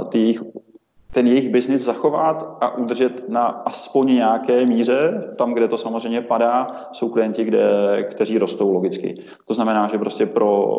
ty 0.09 0.19
jejich, 0.19 0.43
ten 1.13 1.27
jejich 1.27 1.49
biznis 1.49 1.81
zachovat 1.81 2.57
a 2.61 2.77
udržet 2.77 3.29
na 3.29 3.45
aspoň 3.45 4.07
nějaké 4.07 4.65
míře, 4.65 5.31
tam, 5.37 5.53
kde 5.53 5.67
to 5.67 5.77
samozřejmě 5.77 6.21
padá, 6.21 6.67
jsou 6.91 7.09
klienti, 7.09 7.43
kde, 7.43 7.63
kteří 8.11 8.37
rostou 8.37 8.73
logicky. 8.73 9.23
To 9.45 9.53
znamená, 9.53 9.87
že 9.87 9.97
prostě 9.97 10.25
pro 10.25 10.77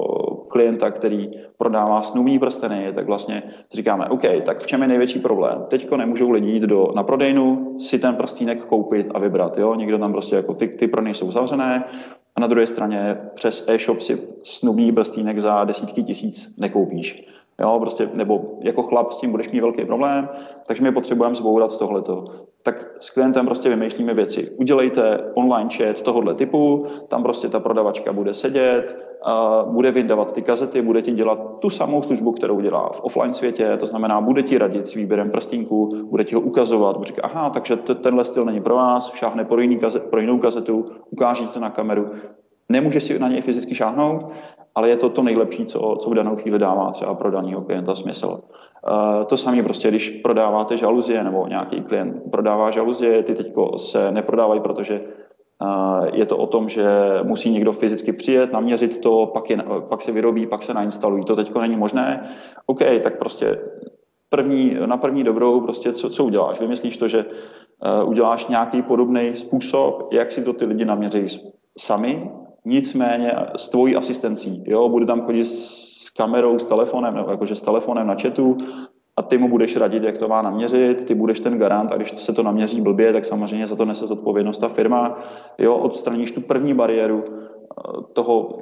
klienta, 0.49 0.91
který 0.91 1.31
prodává 1.59 2.03
snubní 2.03 2.39
prsteny, 2.39 2.93
tak 2.95 3.07
vlastně 3.07 3.43
říkáme, 3.73 4.07
OK, 4.07 4.23
tak 4.45 4.61
v 4.61 4.67
čem 4.67 4.83
je 4.83 4.89
největší 4.89 5.19
problém? 5.19 5.65
Teďko 5.69 5.97
nemůžou 5.97 6.31
lidi 6.31 6.51
jít 6.51 6.63
do, 6.63 6.89
na 6.95 7.03
prodejnu, 7.03 7.77
si 7.81 7.99
ten 7.99 8.17
prstínek 8.17 8.65
koupit 8.65 9.11
a 9.15 9.19
vybrat. 9.19 9.59
Jo? 9.59 9.75
Někdo 9.75 9.99
tam 9.99 10.13
prostě 10.13 10.37
jako 10.37 10.55
ty, 10.55 10.69
ty 10.69 10.89
prodejny 10.89 11.15
jsou 11.15 11.31
zavřené, 11.31 11.85
a 12.37 12.41
na 12.41 12.47
druhé 12.47 12.67
straně 12.67 13.17
přes 13.35 13.69
e-shop 13.69 14.01
si 14.01 14.29
snubní 14.45 14.93
brstínek 14.93 15.41
za 15.41 15.65
desítky 15.65 16.03
tisíc 16.03 16.55
nekoupíš. 16.57 17.27
Jo, 17.61 17.79
prostě, 17.81 18.11
nebo 18.15 18.59
jako 18.61 18.83
chlap 18.83 19.13
s 19.13 19.17
tím 19.17 19.31
budeš 19.31 19.51
mít 19.51 19.61
velký 19.61 19.85
problém, 19.85 20.29
takže 20.67 20.83
my 20.83 20.93
potřebujeme 20.93 21.35
zbourat 21.35 21.79
tohleto. 21.79 22.25
Tak 22.63 22.87
s 23.01 23.11
klientem 23.11 23.47
prostě 23.47 23.69
vymýšlíme 23.69 24.15
věci. 24.15 24.51
Udělejte 24.51 25.31
online 25.35 25.71
chat 25.77 26.01
tohohle 26.01 26.35
typu, 26.35 26.87
tam 27.09 27.23
prostě 27.23 27.49
ta 27.49 27.61
prodavačka 27.61 28.13
bude 28.13 28.35
sedět, 28.35 28.97
bude 29.67 29.91
vydávat 29.91 30.33
ty 30.33 30.43
kazety, 30.43 30.83
bude 30.83 31.03
ti 31.03 31.13
dělat 31.13 31.59
tu 31.59 31.71
samou 31.71 32.03
službu, 32.03 32.33
kterou 32.33 32.61
dělá 32.61 32.91
v 32.93 33.01
offline 33.01 33.35
světě, 33.35 33.77
to 33.77 33.87
znamená, 33.87 34.21
bude 34.21 34.43
ti 34.43 34.59
radit 34.59 34.87
s 34.87 34.95
výběrem 34.95 35.31
prstínku, 35.31 36.07
bude 36.11 36.25
ti 36.25 36.35
ho 36.35 36.41
ukazovat, 36.41 36.97
bude 36.97 37.07
říkat, 37.07 37.23
aha, 37.25 37.51
takže 37.51 37.77
tenhle 37.77 38.25
styl 38.25 38.45
není 38.45 38.61
pro 38.61 38.75
vás, 38.75 39.13
šáhne 39.15 39.45
pro, 39.45 39.61
jiný 39.61 39.79
kazet, 39.79 40.03
pro 40.03 40.21
jinou 40.21 40.39
kazetu, 40.39 40.87
ukáží 41.11 41.47
to 41.47 41.61
na 41.61 41.71
kameru. 41.71 42.11
Nemůže 42.69 43.01
si 43.01 43.19
na 43.19 43.29
něj 43.29 43.41
fyzicky 43.41 43.75
šáhnout, 43.75 44.27
ale 44.75 44.89
je 44.89 44.97
to 44.97 45.09
to 45.09 45.23
nejlepší, 45.23 45.67
co, 45.67 45.97
co 46.01 46.11
v 46.11 46.15
danou 46.15 46.37
chvíli 46.37 46.59
dává 46.59 46.91
třeba 46.91 47.15
pro 47.15 47.31
daného 47.31 47.63
klienta 47.63 47.95
smysl. 47.95 48.41
Uh, 48.89 49.25
to 49.25 49.37
samé 49.37 49.63
prostě, 49.63 49.89
když 49.89 50.11
prodáváte 50.11 50.77
žaluzie 50.77 51.25
nebo 51.25 51.47
nějaký 51.47 51.81
klient 51.81 52.23
prodává 52.31 52.71
žaluzie, 52.71 53.23
ty 53.23 53.35
teďko 53.35 53.79
se 53.79 54.13
neprodávají, 54.13 54.61
protože 54.61 55.01
je 56.13 56.27
to 56.27 56.37
o 56.37 56.47
tom, 56.47 56.69
že 56.69 56.87
musí 57.23 57.51
někdo 57.51 57.73
fyzicky 57.73 58.13
přijet, 58.13 58.53
naměřit 58.53 58.99
to, 58.99 59.27
pak, 59.27 59.51
je, 59.51 59.57
pak 59.89 60.03
se 60.03 60.13
vyrobí, 60.13 60.47
pak 60.47 60.63
se 60.63 60.75
nainstalují. 60.75 61.25
To 61.25 61.37
teď 61.37 61.55
není 61.55 61.77
možné. 61.77 62.31
OK, 62.67 62.79
tak 63.03 63.19
prostě 63.19 63.59
první, 64.31 64.77
na 64.87 64.97
první 64.97 65.25
dobrou 65.25 65.61
prostě 65.61 65.93
co, 65.93 66.11
co 66.11 66.25
uděláš? 66.25 66.61
Vymyslíš 66.61 66.97
to, 66.97 67.09
že 67.09 67.25
uh, 67.25 68.09
uděláš 68.09 68.47
nějaký 68.47 68.83
podobný 68.83 69.35
způsob, 69.35 70.13
jak 70.13 70.33
si 70.33 70.45
to 70.45 70.53
ty 70.53 70.65
lidi 70.65 70.85
naměří 70.85 71.27
sami, 71.79 72.31
nicméně 72.65 73.33
s 73.57 73.69
tvojí 73.71 73.97
asistencí. 73.97 74.65
Jo? 74.67 74.89
Bude 74.89 75.07
tam 75.07 75.21
chodit 75.21 75.45
s 75.45 76.11
kamerou, 76.11 76.59
s 76.59 76.65
telefonem, 76.65 77.15
nebo 77.15 77.31
jakože 77.31 77.55
s 77.55 77.61
telefonem 77.61 78.07
na 78.07 78.15
chatu, 78.15 78.57
a 79.17 79.23
ty 79.23 79.39
mu 79.39 79.49
budeš 79.49 79.77
radit, 79.77 80.05
jak 80.05 80.19
to 80.19 80.29
má 80.29 80.43
naměřit, 80.43 81.05
ty 81.05 81.15
budeš 81.15 81.41
ten 81.41 81.59
garant 81.59 81.93
a 81.93 81.97
když 81.97 82.21
se 82.21 82.33
to 82.33 82.43
naměří 82.43 82.81
blbě, 82.81 83.13
tak 83.13 83.25
samozřejmě 83.25 83.67
za 83.67 83.77
to 83.77 83.85
nese 83.85 84.07
zodpovědnost 84.07 84.59
ta 84.59 84.69
firma. 84.69 85.19
Jo, 85.59 85.77
odstraníš 85.77 86.33
tu 86.33 86.41
první 86.41 86.75
bariéru 86.75 87.25
eh, 87.25 88.03
toho 88.13 88.59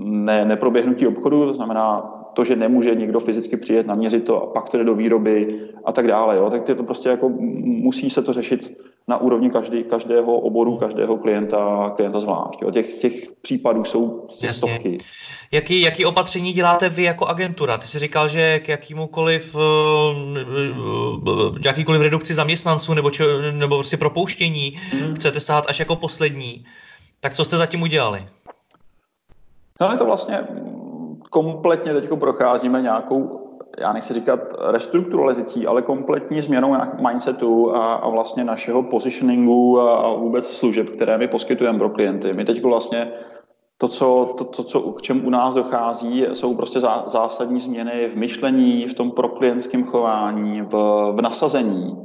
ne, 0.00 0.44
neproběhnutí 0.44 1.06
obchodu, 1.06 1.46
to 1.46 1.54
znamená 1.54 2.14
to, 2.34 2.44
že 2.44 2.56
nemůže 2.56 2.94
někdo 2.94 3.20
fyzicky 3.20 3.56
přijet, 3.56 3.86
naměřit 3.86 4.24
to 4.24 4.42
a 4.42 4.46
pak 4.46 4.68
to 4.68 4.78
jde 4.78 4.84
do 4.84 4.94
výroby 4.94 5.60
a 5.84 5.92
tak 5.92 6.06
dále. 6.06 6.36
Jo. 6.36 6.50
Tak 6.50 6.62
to 6.62 6.84
prostě 6.84 7.08
jako 7.08 7.28
musí 7.64 8.10
se 8.10 8.22
to 8.22 8.32
řešit 8.32 8.78
na 9.08 9.16
úrovni 9.16 9.50
každý, 9.50 9.84
každého 9.84 10.38
oboru, 10.38 10.76
každého 10.76 11.16
klienta, 11.16 11.92
klienta 11.96 12.20
zvlášť. 12.20 12.62
Jo. 12.62 12.70
Těch, 12.70 12.94
těch 12.94 13.12
případů 13.42 13.84
jsou 13.84 14.28
stovky. 14.50 14.98
Jaký, 15.52 15.80
jaký 15.80 16.04
opatření 16.04 16.52
děláte 16.52 16.88
vy 16.88 17.02
jako 17.02 17.26
agentura? 17.26 17.78
Ty 17.78 17.86
jsi 17.86 17.98
říkal, 17.98 18.28
že 18.28 18.58
k 18.58 18.68
jakýmukoliv, 18.68 19.56
eh, 19.56 20.40
eh, 20.40 21.58
jakýkoliv 21.64 22.02
redukci 22.02 22.34
zaměstnanců 22.34 22.94
nebo, 22.94 23.10
či, 23.10 23.22
nebo 23.52 23.76
prostě 23.76 23.96
propouštění 23.96 24.78
hmm. 24.90 25.14
chcete 25.14 25.40
sát 25.40 25.64
až 25.68 25.78
jako 25.78 25.96
poslední. 25.96 26.64
Tak 27.20 27.34
co 27.34 27.44
jste 27.44 27.56
zatím 27.56 27.82
udělali? 27.82 28.28
No 29.80 29.90
je 29.90 29.98
to 29.98 30.04
vlastně 30.04 30.40
kompletně 31.30 31.94
teď 31.94 32.08
procházíme 32.18 32.82
nějakou, 32.82 33.43
já 33.78 33.92
nechci 33.92 34.14
říkat 34.14 34.40
restrukturalizací, 34.70 35.66
ale 35.66 35.82
kompletní 35.82 36.42
změnou 36.42 36.76
mindsetu 37.08 37.76
a, 37.76 37.94
a 37.94 38.08
vlastně 38.08 38.44
našeho 38.44 38.82
positioningu 38.82 39.80
a, 39.80 39.96
a 39.96 40.14
vůbec 40.14 40.50
služeb, 40.50 40.88
které 40.90 41.18
my 41.18 41.28
poskytujeme 41.28 41.78
pro 41.78 41.90
klienty. 41.90 42.32
My 42.32 42.44
teď 42.44 42.62
vlastně 42.62 43.12
to, 43.78 43.88
co, 43.88 44.34
to, 44.38 44.44
to, 44.44 44.64
co 44.64 44.80
k 44.80 45.02
čemu 45.02 45.26
u 45.26 45.30
nás 45.30 45.54
dochází, 45.54 46.26
jsou 46.32 46.54
prostě 46.54 46.80
zá, 46.80 47.04
zásadní 47.06 47.60
změny 47.60 48.10
v 48.14 48.16
myšlení, 48.16 48.88
v 48.88 48.94
tom 48.94 49.10
proklientském 49.10 49.84
chování, 49.84 50.62
v, 50.62 50.72
v 51.12 51.22
nasazení 51.22 52.04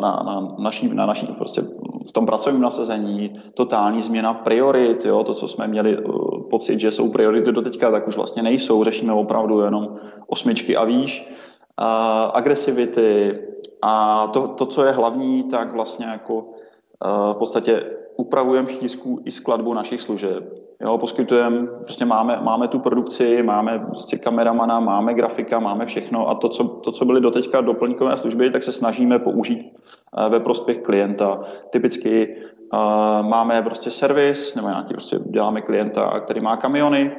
na, 0.00 0.22
na, 0.26 0.54
naší, 0.58 0.88
na 0.88 1.06
naší 1.06 1.26
prostě 1.26 1.62
v 2.08 2.12
tom 2.12 2.26
pracovním 2.26 2.62
nasazení, 2.62 3.40
totální 3.54 4.02
změna 4.02 4.34
priorit, 4.34 5.04
jo, 5.04 5.24
to, 5.24 5.34
co 5.34 5.48
jsme 5.48 5.68
měli 5.68 5.98
uh, 5.98 6.48
pocit, 6.50 6.80
že 6.80 6.92
jsou 6.92 7.10
priority 7.10 7.52
do 7.52 7.62
teďka, 7.62 7.90
tak 7.90 8.08
už 8.08 8.16
vlastně 8.16 8.42
nejsou, 8.42 8.84
řešíme 8.84 9.12
opravdu 9.12 9.60
jenom 9.60 9.96
osmičky 10.26 10.76
a 10.76 10.84
výš, 10.84 11.32
uh, 11.80 11.86
agresivity 12.34 13.38
a 13.82 14.26
to, 14.26 14.48
to, 14.48 14.66
co 14.66 14.84
je 14.84 14.92
hlavní, 14.92 15.42
tak 15.42 15.72
vlastně 15.72 16.06
jako 16.06 16.34
uh, 16.34 17.32
v 17.32 17.36
podstatě 17.38 17.84
upravujeme 18.16 18.68
štířku 18.68 19.20
i 19.24 19.30
skladbu 19.30 19.74
našich 19.74 20.02
služeb. 20.02 20.59
Jo, 20.80 20.98
poskytujeme, 20.98 21.66
prostě 21.66 22.04
máme, 22.04 22.38
máme 22.42 22.68
tu 22.68 22.78
produkci, 22.78 23.42
máme 23.42 23.78
prostě 23.78 24.18
kameramana, 24.18 24.80
máme 24.80 25.14
grafika, 25.14 25.58
máme 25.58 25.86
všechno 25.86 26.28
a 26.28 26.34
to, 26.34 26.48
co, 26.48 26.64
to, 26.64 26.92
co 26.92 27.04
byly 27.04 27.20
doteďka 27.20 27.60
doplňkové 27.60 28.16
služby, 28.16 28.50
tak 28.50 28.62
se 28.62 28.72
snažíme 28.72 29.18
použít 29.18 29.72
Eh, 30.16 30.28
ve 30.28 30.40
prospěch 30.40 30.78
klienta. 30.78 31.44
Typicky 31.70 32.36
uh, 32.72 33.28
máme 33.28 33.62
prostě 33.62 33.90
servis, 33.90 34.54
nebo 34.54 34.68
nějaký 34.68 34.94
prostě 34.94 35.18
děláme 35.26 35.60
klienta, 35.60 36.20
který 36.20 36.40
má 36.40 36.56
kamiony, 36.56 37.16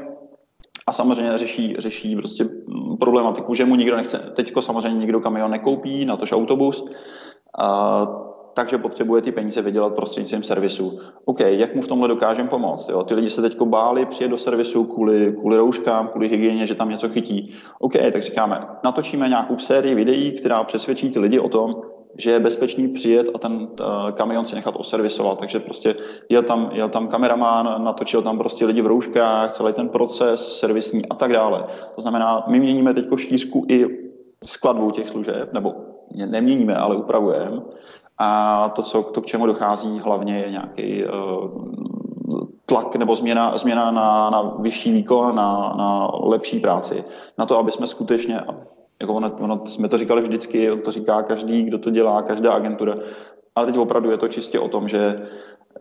a 0.88 0.92
samozřejmě 0.92 1.38
řeší, 1.38 1.76
řeší 1.80 2.16
prostě 2.16 2.44
mm, 2.44 2.98
problematiku, 2.98 3.54
že 3.54 3.66
mu 3.66 3.76
nikdo 3.76 3.96
nechce, 3.96 4.18
teďko 4.36 4.62
samozřejmě 4.62 5.00
nikdo 5.00 5.20
kamion 5.20 5.52
nekoupí, 5.52 6.06
na 6.06 6.18
tož 6.18 6.32
autobus, 6.32 6.82
uh, 6.82 8.31
takže 8.54 8.78
potřebuje 8.78 9.22
ty 9.22 9.32
peníze 9.32 9.62
vydělat 9.62 9.96
prostřednictvím 9.96 10.44
servisu. 10.44 11.00
OK, 11.26 11.40
jak 11.40 11.76
mu 11.76 11.82
v 11.82 11.88
tomhle 11.88 12.08
dokážeme 12.08 12.50
pomoct? 12.50 12.90
Jo? 12.90 13.04
Ty 13.04 13.14
lidi 13.14 13.30
se 13.30 13.42
teď 13.42 13.62
báli 13.62 14.06
přijet 14.06 14.32
do 14.32 14.38
servisu 14.38 14.84
kvůli, 14.84 15.36
kvůli 15.40 15.58
rouškám, 15.58 16.08
kvůli 16.08 16.28
hygieně, 16.28 16.68
že 16.68 16.76
tam 16.76 16.90
něco 16.90 17.10
chytí. 17.10 17.54
OK, 17.80 17.94
tak 18.14 18.24
říkáme, 18.24 18.68
natočíme 18.84 19.30
nějakou 19.30 19.58
sérii 19.58 19.96
videí, 19.96 20.32
která 20.32 20.64
přesvědčí 20.64 21.10
ty 21.10 21.20
lidi 21.20 21.40
o 21.40 21.50
tom, 21.50 21.76
že 22.18 22.32
je 22.32 22.40
bezpečný 22.40 22.88
přijet 22.88 23.28
a 23.34 23.38
ten 23.38 23.54
uh, 23.54 23.68
kamion 24.12 24.46
si 24.46 24.56
nechat 24.56 24.76
oservisovat. 24.78 25.40
Takže 25.40 25.60
prostě 25.60 25.96
jel 26.30 26.44
tam, 26.44 26.70
jel 26.74 26.90
tam 26.90 27.08
kameraman, 27.08 27.84
natočil 27.84 28.22
tam 28.22 28.38
prostě 28.38 28.66
lidi 28.66 28.82
v 28.82 28.88
rouškách, 28.88 29.52
celý 29.52 29.74
ten 29.74 29.90
proces 29.90 30.60
servisní 30.60 31.06
a 31.10 31.16
tak 31.16 31.34
dále. 31.34 31.64
To 31.96 32.02
znamená, 32.02 32.44
my 32.48 32.60
měníme 32.60 32.94
teď 32.94 33.06
štířku 33.16 33.66
i 33.70 34.12
skladbu 34.46 34.92
těch 34.92 35.10
služeb, 35.10 35.54
nebo 35.54 35.74
neměníme, 36.16 36.76
ale 36.76 36.96
upravujeme. 36.96 37.62
A 38.18 38.70
to, 38.70 38.84
co, 38.84 39.04
to, 39.04 39.22
k 39.22 39.26
čemu 39.26 39.46
dochází 39.46 40.00
hlavně, 40.00 40.40
je 40.40 40.52
nějaký 40.52 41.04
uh, 41.06 41.72
tlak 42.66 42.96
nebo 42.96 43.16
změna, 43.16 43.58
změna 43.58 43.92
na, 43.92 44.30
na 44.30 44.42
vyšší 44.42 44.92
výkon, 44.92 45.36
na, 45.36 45.74
na 45.78 46.12
lepší 46.24 46.60
práci. 46.60 47.04
Na 47.38 47.46
to, 47.46 47.58
aby 47.58 47.72
jsme 47.72 47.88
skutečně, 47.88 48.42
jako 49.02 49.14
ono, 49.14 49.32
ono, 49.40 49.62
jsme 49.66 49.88
to 49.90 49.98
říkali 49.98 50.22
vždycky, 50.22 50.78
to 50.78 50.92
říká 50.92 51.24
každý, 51.24 51.64
kdo 51.64 51.78
to 51.78 51.90
dělá, 51.90 52.22
každá 52.22 52.54
agentura, 52.54 52.96
ale 53.56 53.66
teď 53.66 53.78
opravdu 53.78 54.12
je 54.12 54.18
to 54.18 54.28
čistě 54.28 54.60
o 54.60 54.68
tom, 54.68 54.88
že, 54.88 55.22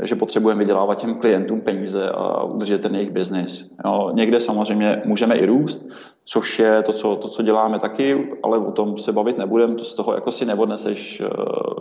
že 0.03 0.17
potřebujeme 0.17 0.59
vydělávat 0.59 0.95
těm 0.95 1.15
klientům 1.15 1.61
peníze 1.61 2.11
a 2.11 2.43
udržet 2.45 2.83
ten 2.83 2.95
jejich 2.95 3.11
biznis. 3.11 3.77
Jo, 3.85 4.11
někde 4.15 4.41
samozřejmě 4.41 5.03
můžeme 5.05 5.37
i 5.37 5.47
růst, 5.47 5.87
což 6.25 6.59
je 6.59 6.83
to 6.83 6.93
co, 6.93 7.17
to, 7.17 7.29
co 7.29 7.43
děláme 7.43 7.79
taky, 7.79 8.33
ale 8.43 8.59
o 8.59 8.73
tom 8.73 8.99
se 8.99 9.13
bavit 9.13 9.39
nebudeme, 9.39 9.75
to 9.75 9.85
z 9.85 9.95
toho 9.95 10.15
jako 10.15 10.33
si 10.33 10.45
neodneseš 10.45 11.21
uh, 11.21 11.29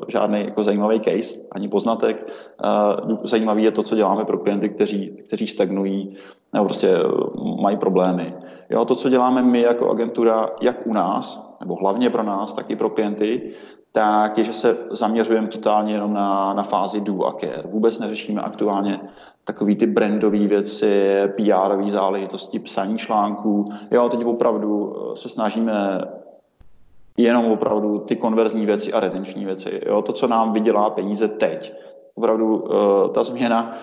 žádný 0.08 0.46
jako 0.46 0.64
zajímavý 0.64 1.00
case, 1.00 1.36
ani 1.52 1.68
poznatek. 1.68 2.28
Uh, 3.10 3.18
zajímavý 3.24 3.64
je 3.64 3.72
to, 3.72 3.84
co 3.84 3.96
děláme 3.96 4.26
pro 4.26 4.38
klienty, 4.38 4.70
kteří, 4.70 5.24
kteří 5.28 5.48
stagnují 5.48 6.16
nebo 6.54 6.66
prostě 6.66 7.04
uh, 7.04 7.62
mají 7.62 7.78
problémy. 7.78 8.34
Jo, 8.70 8.86
to, 8.86 8.96
co 8.96 9.10
děláme 9.10 9.44
my 9.44 9.62
jako 9.62 9.90
agentura, 9.92 10.50
jak 10.62 10.88
u 10.88 10.94
nás, 10.94 11.56
nebo 11.60 11.76
hlavně 11.76 12.10
pro 12.10 12.24
nás, 12.24 12.54
tak 12.54 12.70
i 12.72 12.76
pro 12.76 12.90
klienty, 12.90 13.54
tak 13.92 14.38
je, 14.38 14.44
že 14.44 14.54
se 14.54 14.78
zaměřujeme 14.92 15.48
totálně 15.48 15.94
jenom 15.94 16.14
na, 16.14 16.54
na 16.54 16.64
fázi 16.64 17.02
do 17.02 17.26
a 17.26 17.34
care. 17.34 17.64
Vůbec 17.66 18.00
neřešíme 18.00 18.42
aktuálně 18.42 19.00
takové 19.44 19.76
ty 19.76 19.88
brandové 19.88 20.48
věci, 20.48 21.22
PR-ové 21.38 21.92
záležitosti, 21.92 22.60
psaní 22.60 22.98
článků. 22.98 23.66
Jo, 23.92 24.10
teď 24.10 24.26
opravdu 24.26 24.96
eh, 24.96 25.16
se 25.16 25.30
snažíme 25.30 26.02
jenom 27.18 27.52
opravdu 27.52 28.00
ty 28.00 28.16
konverzní 28.16 28.66
věci 28.66 28.94
a 28.94 29.00
retenční 29.00 29.46
věci. 29.46 29.82
Jo, 29.86 30.02
to, 30.02 30.14
co 30.14 30.28
nám 30.28 30.54
vydělá 30.54 30.90
peníze 30.90 31.28
teď. 31.28 31.74
Opravdu 32.16 32.58
uh, 32.58 32.72
ta 33.12 33.24
změna, 33.24 33.78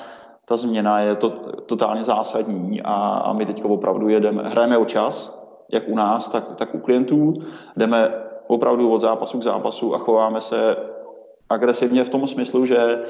ta 0.45 0.57
změna 0.57 1.01
je 1.01 1.17
to, 1.17 1.31
totálně 1.67 2.05
zásadní 2.05 2.83
a, 2.83 2.95
a 2.95 3.33
my 3.33 3.47
teď 3.47 3.65
opravdu 3.65 4.09
jedeme, 4.09 4.43
hrajeme 4.49 4.79
o 4.79 4.85
čas, 4.85 5.45
jak 5.73 5.89
u 5.89 5.95
nás, 5.97 6.29
tak, 6.29 6.55
tak 6.57 6.75
u 6.75 6.79
klientů. 6.79 7.35
Jdeme 7.77 8.26
opravdu 8.47 8.93
od 8.93 9.01
zápasu 9.01 9.39
k 9.39 9.43
zápasu 9.43 9.95
a 9.95 9.99
chováme 9.99 10.41
se 10.41 10.77
agresivně 11.51 12.05
v 12.05 12.09
tom 12.09 12.29
smyslu, 12.29 12.67
že 12.67 13.03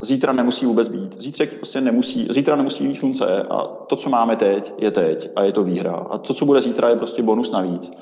zítra 0.00 0.32
nemusí 0.32 0.66
vůbec 0.66 0.88
být. 0.88 1.22
Zítřek 1.22 1.54
prostě 1.54 1.80
nemusí, 1.80 2.28
zítra 2.30 2.56
nemusí 2.56 2.88
být 2.88 2.94
slunce 2.94 3.42
a 3.50 3.66
to, 3.66 3.96
co 3.96 4.10
máme 4.10 4.36
teď, 4.36 4.74
je 4.78 4.90
teď 4.90 5.30
a 5.36 5.42
je 5.42 5.52
to 5.52 5.62
výhra. 5.64 5.94
A 6.10 6.18
to, 6.18 6.34
co 6.34 6.46
bude 6.46 6.62
zítra, 6.62 6.88
je 6.88 6.96
prostě 6.96 7.22
bonus 7.22 7.50
navíc. 7.50 7.92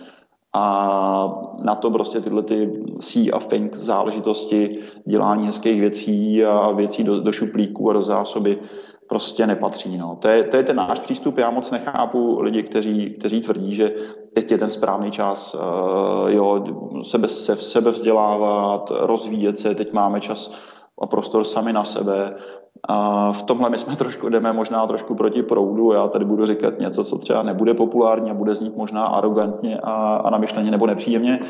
A 0.52 1.42
na 1.62 1.74
to 1.74 1.90
prostě 1.90 2.20
tyhle 2.20 2.42
ty 2.42 2.82
sí 3.00 3.32
a 3.32 3.38
fink 3.38 3.76
záležitosti, 3.76 4.78
dělání 5.04 5.46
hezkých 5.46 5.80
věcí 5.80 6.44
a 6.44 6.70
věcí 6.70 7.04
do, 7.04 7.20
do 7.20 7.32
šuplíků 7.32 7.90
a 7.90 7.92
do 7.92 8.02
zásoby 8.02 8.58
prostě 9.08 9.46
nepatří. 9.46 9.98
No. 9.98 10.18
To, 10.20 10.28
je, 10.28 10.44
to 10.44 10.56
je 10.56 10.62
ten 10.62 10.76
náš 10.76 10.98
přístup. 10.98 11.38
Já 11.38 11.50
moc 11.50 11.70
nechápu 11.70 12.40
lidi, 12.40 12.62
kteří, 12.62 13.10
kteří 13.18 13.40
tvrdí, 13.40 13.74
že 13.74 13.94
teď 14.36 14.50
je 14.50 14.58
ten 14.58 14.70
správný 14.70 15.10
čas 15.10 15.54
uh, 15.54 16.30
jo, 16.30 16.64
sebe, 17.02 17.28
se, 17.28 17.56
sebe 17.56 17.90
vzdělávat, 17.90 18.92
rozvíjet 19.00 19.58
se, 19.58 19.74
teď 19.74 19.92
máme 19.92 20.20
čas 20.20 20.52
a 21.02 21.06
prostor 21.06 21.44
sami 21.44 21.72
na 21.72 21.84
sebe. 21.84 22.36
A 22.88 23.32
v 23.32 23.42
tomhle 23.42 23.70
my 23.70 23.78
jsme 23.78 23.96
trošku, 24.02 24.28
jdeme 24.28 24.52
možná 24.52 24.86
trošku 24.86 25.14
proti 25.14 25.42
proudu. 25.42 25.92
Já 25.92 26.08
tady 26.08 26.24
budu 26.24 26.46
říkat 26.46 26.78
něco, 26.78 27.04
co 27.04 27.18
třeba 27.18 27.42
nebude 27.42 27.74
populární 27.74 28.30
a 28.30 28.34
bude 28.34 28.54
znít 28.54 28.76
možná 28.76 29.04
arrogantně 29.04 29.80
a, 29.82 29.92
a 30.16 30.30
namyšleně 30.30 30.70
nebo 30.70 30.86
nepříjemně, 30.86 31.40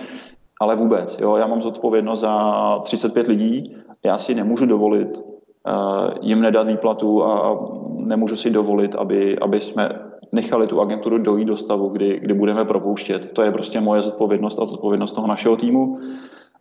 ale 0.61 0.77
vůbec. 0.77 1.19
Jo, 1.21 1.37
já 1.37 1.47
mám 1.47 1.63
zodpovědnost 1.63 2.21
za 2.21 2.79
35 2.83 3.27
lidí, 3.27 3.77
já 4.05 4.19
si 4.19 4.35
nemůžu 4.35 4.67
dovolit 4.67 5.19
uh, 5.19 6.11
jim 6.21 6.41
nedat 6.41 6.67
výplatu 6.67 7.25
a 7.25 7.59
nemůžu 7.99 8.37
si 8.37 8.51
dovolit, 8.51 8.95
aby, 8.95 9.39
aby 9.39 9.61
jsme 9.61 10.06
nechali 10.37 10.67
tu 10.67 10.81
agenturu 10.81 11.19
dojít 11.19 11.45
do 11.45 11.57
stavu, 11.57 11.89
kdy, 11.89 12.21
kdy 12.21 12.35
budeme 12.35 12.65
propouštět. 12.65 13.33
To 13.33 13.43
je 13.43 13.51
prostě 13.51 13.81
moje 13.81 14.03
zodpovědnost 14.03 14.59
a 14.59 14.67
zodpovědnost 14.67 15.13
toho 15.13 15.27
našeho 15.27 15.57
týmu. 15.57 15.99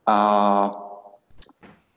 A 0.08 0.17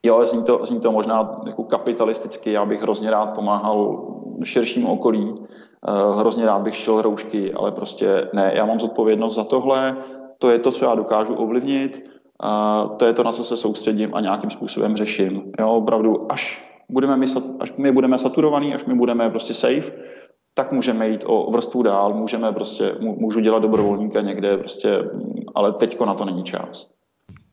jo, 0.02 0.26
zní 0.26 0.42
to, 0.42 0.66
zní 0.66 0.80
to 0.80 0.92
možná 0.92 1.40
jako 1.46 1.64
kapitalisticky, 1.64 2.52
já 2.52 2.64
bych 2.66 2.82
hrozně 2.82 3.10
rád 3.10 3.26
pomáhal 3.26 4.04
širším 4.44 4.86
okolí, 4.86 5.24
uh, 5.30 6.18
hrozně 6.18 6.46
rád 6.46 6.62
bych 6.62 6.76
šel 6.76 7.02
roušky, 7.02 7.52
ale 7.52 7.72
prostě 7.72 8.28
ne, 8.32 8.52
já 8.54 8.66
mám 8.66 8.80
zodpovědnost 8.80 9.34
za 9.34 9.44
tohle, 9.44 9.96
to 10.38 10.50
je 10.50 10.58
to, 10.58 10.72
co 10.72 10.84
já 10.84 10.94
dokážu 10.94 11.34
ovlivnit, 11.34 12.08
to 12.96 13.06
je 13.06 13.12
to, 13.12 13.22
na 13.22 13.32
co 13.32 13.44
se 13.44 13.56
soustředím 13.56 14.14
a 14.14 14.20
nějakým 14.20 14.50
způsobem 14.50 14.96
řeším. 14.96 15.52
Jo, 15.58 15.68
opravdu, 15.68 16.32
až 16.32 16.68
budeme 16.88 17.16
my, 17.16 17.26
až 17.60 17.72
my 17.76 17.92
budeme 17.92 18.18
saturovaný, 18.18 18.74
až 18.74 18.84
my 18.84 18.94
budeme 18.94 19.30
prostě 19.30 19.54
safe, 19.54 19.92
tak 20.58 20.72
můžeme 20.72 21.08
jít 21.08 21.24
o 21.26 21.50
vrstvu 21.50 21.82
dál, 21.82 22.14
můžeme 22.14 22.52
prostě, 22.52 22.94
můžu 22.98 23.40
dělat 23.40 23.62
dobrovolníka 23.62 24.20
někde, 24.20 24.56
prostě, 24.56 24.98
ale 25.54 25.72
teďko 25.72 26.06
na 26.06 26.14
to 26.14 26.24
není 26.24 26.42
čas. 26.42 26.90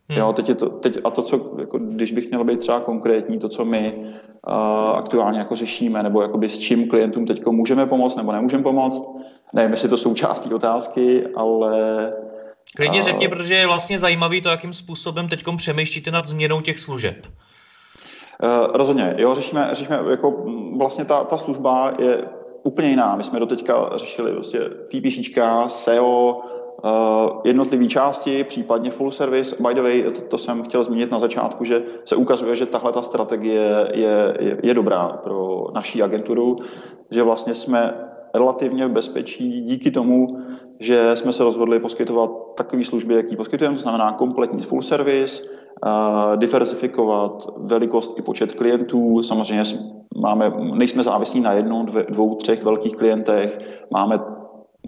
Hmm. 0.10 0.20
Jo, 0.20 0.34
teď 0.34 0.50
je 0.50 0.56
to, 0.56 0.70
teď, 0.70 0.98
a 1.04 1.10
to, 1.10 1.22
co, 1.22 1.56
jako, 1.60 1.78
když 1.78 2.12
bych 2.12 2.30
měl 2.30 2.44
být 2.44 2.60
třeba 2.60 2.80
konkrétní, 2.80 3.40
to, 3.40 3.50
co 3.50 3.66
my 3.66 3.94
uh, 3.96 4.54
aktuálně 4.98 5.40
jako 5.40 5.56
řešíme, 5.56 6.04
nebo 6.04 6.22
jakoby 6.22 6.50
s 6.50 6.60
čím 6.60 6.90
klientům 6.90 7.26
teď 7.26 7.46
můžeme 7.46 7.86
pomoct 7.86 8.16
nebo 8.16 8.32
nemůžeme 8.32 8.64
pomoct, 8.64 9.06
nevím, 9.54 9.72
jestli 9.72 9.90
to 9.90 9.98
součástí 9.98 10.54
otázky, 10.54 11.28
ale... 11.36 12.14
Klidně 12.76 13.00
uh, 13.00 13.06
řekni, 13.06 13.28
protože 13.28 13.54
je 13.54 13.68
vlastně 13.68 13.98
zajímavý 13.98 14.42
to, 14.42 14.50
jakým 14.50 14.74
způsobem 14.74 15.30
teď 15.30 15.44
přemýšlíte 15.58 16.12
nad 16.12 16.26
změnou 16.26 16.62
těch 16.62 16.80
služeb. 16.80 17.16
Uh, 17.26 18.68
rozhodně, 18.74 19.16
jo, 19.18 19.36
řešíme, 19.36 19.70
řešíme 19.72 20.00
jako 20.10 20.46
vlastně 20.78 21.06
ta, 21.06 21.24
ta 21.24 21.38
služba 21.38 21.94
je 22.00 22.26
úplně 22.66 22.90
jiná. 22.90 23.16
My 23.16 23.24
jsme 23.24 23.40
doteďka 23.40 23.90
řešili 23.96 24.32
prostě 24.32 24.60
PPCčka, 24.90 25.70
SEO, 25.70 26.42
Uh, 26.84 27.42
jednotlivé 27.44 27.86
části, 27.86 28.44
případně 28.44 28.92
full 28.92 29.12
service. 29.12 29.56
By 29.60 29.74
the 29.74 29.82
way, 29.82 30.04
to, 30.04 30.22
to 30.22 30.38
jsem 30.38 30.64
chtěl 30.64 30.84
zmínit 30.84 31.12
na 31.12 31.20
začátku, 31.20 31.64
že 31.64 31.84
se 32.06 32.16
ukazuje, 32.16 32.56
že 32.56 32.66
tahle 32.66 32.92
ta 32.92 33.02
strategie 33.02 33.88
je, 33.94 34.38
je, 34.40 34.58
je 34.64 34.74
dobrá 34.74 35.08
pro 35.24 35.68
naší 35.74 36.04
agenturu, 36.04 36.58
že 37.12 37.24
vlastně 37.24 37.54
jsme 37.54 37.94
relativně 38.34 38.88
v 38.88 38.92
bezpečí 38.92 39.62
díky 39.62 39.92
tomu, 39.92 40.42
že 40.80 41.16
jsme 41.16 41.34
se 41.34 41.44
rozhodli 41.44 41.80
poskytovat 41.80 42.32
takové 42.56 42.86
služby, 42.86 43.14
jaký 43.14 43.36
poskytujeme, 43.36 43.76
to 43.76 43.82
znamená 43.82 44.12
kompletní 44.14 44.62
full 44.62 44.82
service, 44.82 45.44
diversifikovat 46.36 47.48
velikost 47.58 48.20
i 48.20 48.22
počet 48.22 48.54
klientů. 48.54 49.24
Samozřejmě 49.24 49.64
máme, 50.16 50.54
nejsme 50.74 51.04
závislí 51.04 51.40
na 51.40 51.52
jednom, 51.52 51.86
dvě, 51.86 52.06
dvou, 52.10 52.36
třech 52.36 52.64
velkých 52.64 52.96
klientech, 52.96 53.60
máme 53.92 54.20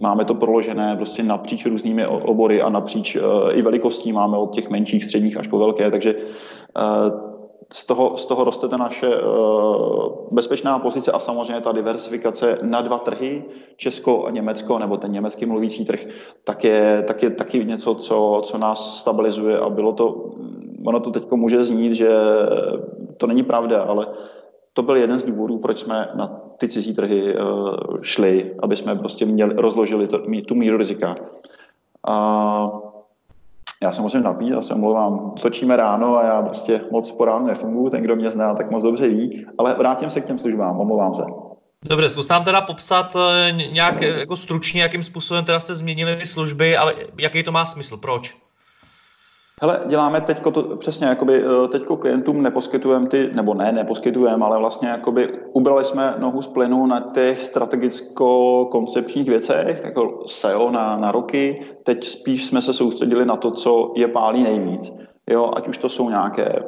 Máme 0.01 0.25
to 0.25 0.33
proložené 0.33 0.95
prostě 0.95 1.23
napříč 1.23 1.65
různými 1.65 2.07
obory 2.07 2.61
a 2.61 2.69
napříč 2.69 3.15
uh, 3.15 3.23
i 3.53 3.61
velikostí. 3.61 4.13
Máme 4.13 4.37
od 4.37 4.51
těch 4.51 4.69
menších, 4.69 5.05
středních 5.05 5.37
až 5.37 5.47
po 5.47 5.57
velké, 5.57 5.91
takže 5.91 6.15
uh, 6.15 7.19
z 7.71 7.85
toho, 7.85 8.17
z 8.17 8.25
toho 8.25 8.43
roste 8.43 8.67
ta 8.67 8.77
naše 8.77 9.07
uh, 9.07 10.09
bezpečná 10.31 10.79
pozice 10.79 11.11
a 11.11 11.19
samozřejmě 11.19 11.61
ta 11.61 11.71
diversifikace 11.71 12.57
na 12.61 12.81
dva 12.81 12.97
trhy, 12.97 13.43
Česko 13.77 14.25
a 14.25 14.31
Německo, 14.31 14.79
nebo 14.79 14.97
ten 14.97 15.11
německý 15.11 15.45
mluvící 15.45 15.85
trh, 15.85 16.05
tak 16.43 16.63
je, 16.63 17.03
tak 17.07 17.23
je 17.23 17.29
taky 17.29 17.65
něco, 17.65 17.95
co, 17.95 18.41
co 18.45 18.57
nás 18.57 18.99
stabilizuje 18.99 19.59
a 19.59 19.69
bylo 19.69 19.93
to, 19.93 20.31
ono 20.85 20.99
to 20.99 21.11
teď 21.11 21.31
může 21.31 21.63
znít, 21.63 21.93
že 21.93 22.09
to 23.17 23.27
není 23.27 23.43
pravda, 23.43 23.81
ale 23.81 24.07
to 24.73 24.83
byl 24.83 24.95
jeden 24.95 25.19
z 25.19 25.23
důvodů, 25.23 25.57
proč 25.57 25.79
jsme 25.79 26.09
na 26.15 26.41
ty 26.57 26.69
cizí 26.69 26.93
trhy 26.93 27.35
uh, 27.37 27.75
šli, 28.01 28.55
aby 28.63 28.77
jsme 28.77 28.95
prostě 28.95 29.25
měli, 29.25 29.53
rozložili 29.55 30.07
to, 30.07 30.19
tu 30.47 30.55
míru 30.55 30.77
rizika. 30.77 31.15
A 32.07 32.71
já 33.83 33.91
se 33.91 34.01
musím 34.01 34.23
napít, 34.23 34.49
já 34.49 34.61
se 34.61 34.73
omlouvám, 34.73 35.33
točíme 35.41 35.77
ráno 35.77 36.17
a 36.17 36.25
já 36.25 36.41
prostě 36.41 36.81
moc 36.91 37.11
po 37.11 37.25
ránu 37.25 37.47
nefunguji, 37.47 37.89
ten, 37.89 38.01
kdo 38.01 38.15
mě 38.15 38.31
zná, 38.31 38.53
tak 38.53 38.71
moc 38.71 38.83
dobře 38.83 39.07
ví, 39.07 39.45
ale 39.57 39.73
vrátím 39.73 40.09
se 40.09 40.21
k 40.21 40.25
těm 40.25 40.39
službám, 40.39 40.79
omlouvám 40.79 41.15
se. 41.15 41.23
Dobře, 41.85 42.09
zkus 42.09 42.29
nám 42.29 42.43
teda 42.43 42.61
popsat 42.61 43.15
eh, 43.15 43.51
nějak 43.51 44.01
jako 44.01 44.35
stručně, 44.35 44.81
jakým 44.81 45.03
způsobem 45.03 45.45
teda 45.45 45.59
jste 45.59 45.75
změnili 45.75 46.15
ty 46.15 46.25
služby, 46.25 46.77
ale 46.77 46.95
jaký 47.19 47.43
to 47.43 47.51
má 47.51 47.65
smysl, 47.65 47.97
proč? 47.97 48.35
Hele, 49.61 49.81
děláme 49.85 50.21
teďko 50.21 50.51
to, 50.51 50.77
přesně, 50.77 51.07
jakoby 51.07 51.43
eh, 51.43 51.67
teďko 51.67 51.97
klientům 51.97 52.41
neposkytujeme 52.41 53.07
ty, 53.07 53.29
nebo 53.33 53.53
ne, 53.53 53.71
neposkytujeme, 53.71 54.45
ale 54.45 54.59
vlastně 54.59 54.89
jakoby 54.89 55.39
ubrali 55.53 55.85
jsme 55.85 56.15
nohu 56.17 56.41
z 56.41 56.47
plynu 56.47 56.85
na 56.85 56.99
těch 56.99 57.43
strategicko-koncepčních 57.43 59.29
věcech, 59.29 59.81
jako 59.83 60.23
SEO 60.25 60.71
na, 60.71 60.97
na 60.97 61.11
roky. 61.11 61.65
Teď 61.83 62.07
spíš 62.07 62.45
jsme 62.45 62.61
se 62.61 62.73
soustředili 62.73 63.25
na 63.25 63.35
to, 63.35 63.51
co 63.51 63.93
je 63.95 64.07
pálí 64.07 64.43
nejvíc. 64.43 64.93
Jo, 65.29 65.51
ať 65.55 65.67
už 65.67 65.77
to 65.77 65.89
jsou 65.89 66.09
nějaké 66.09 66.63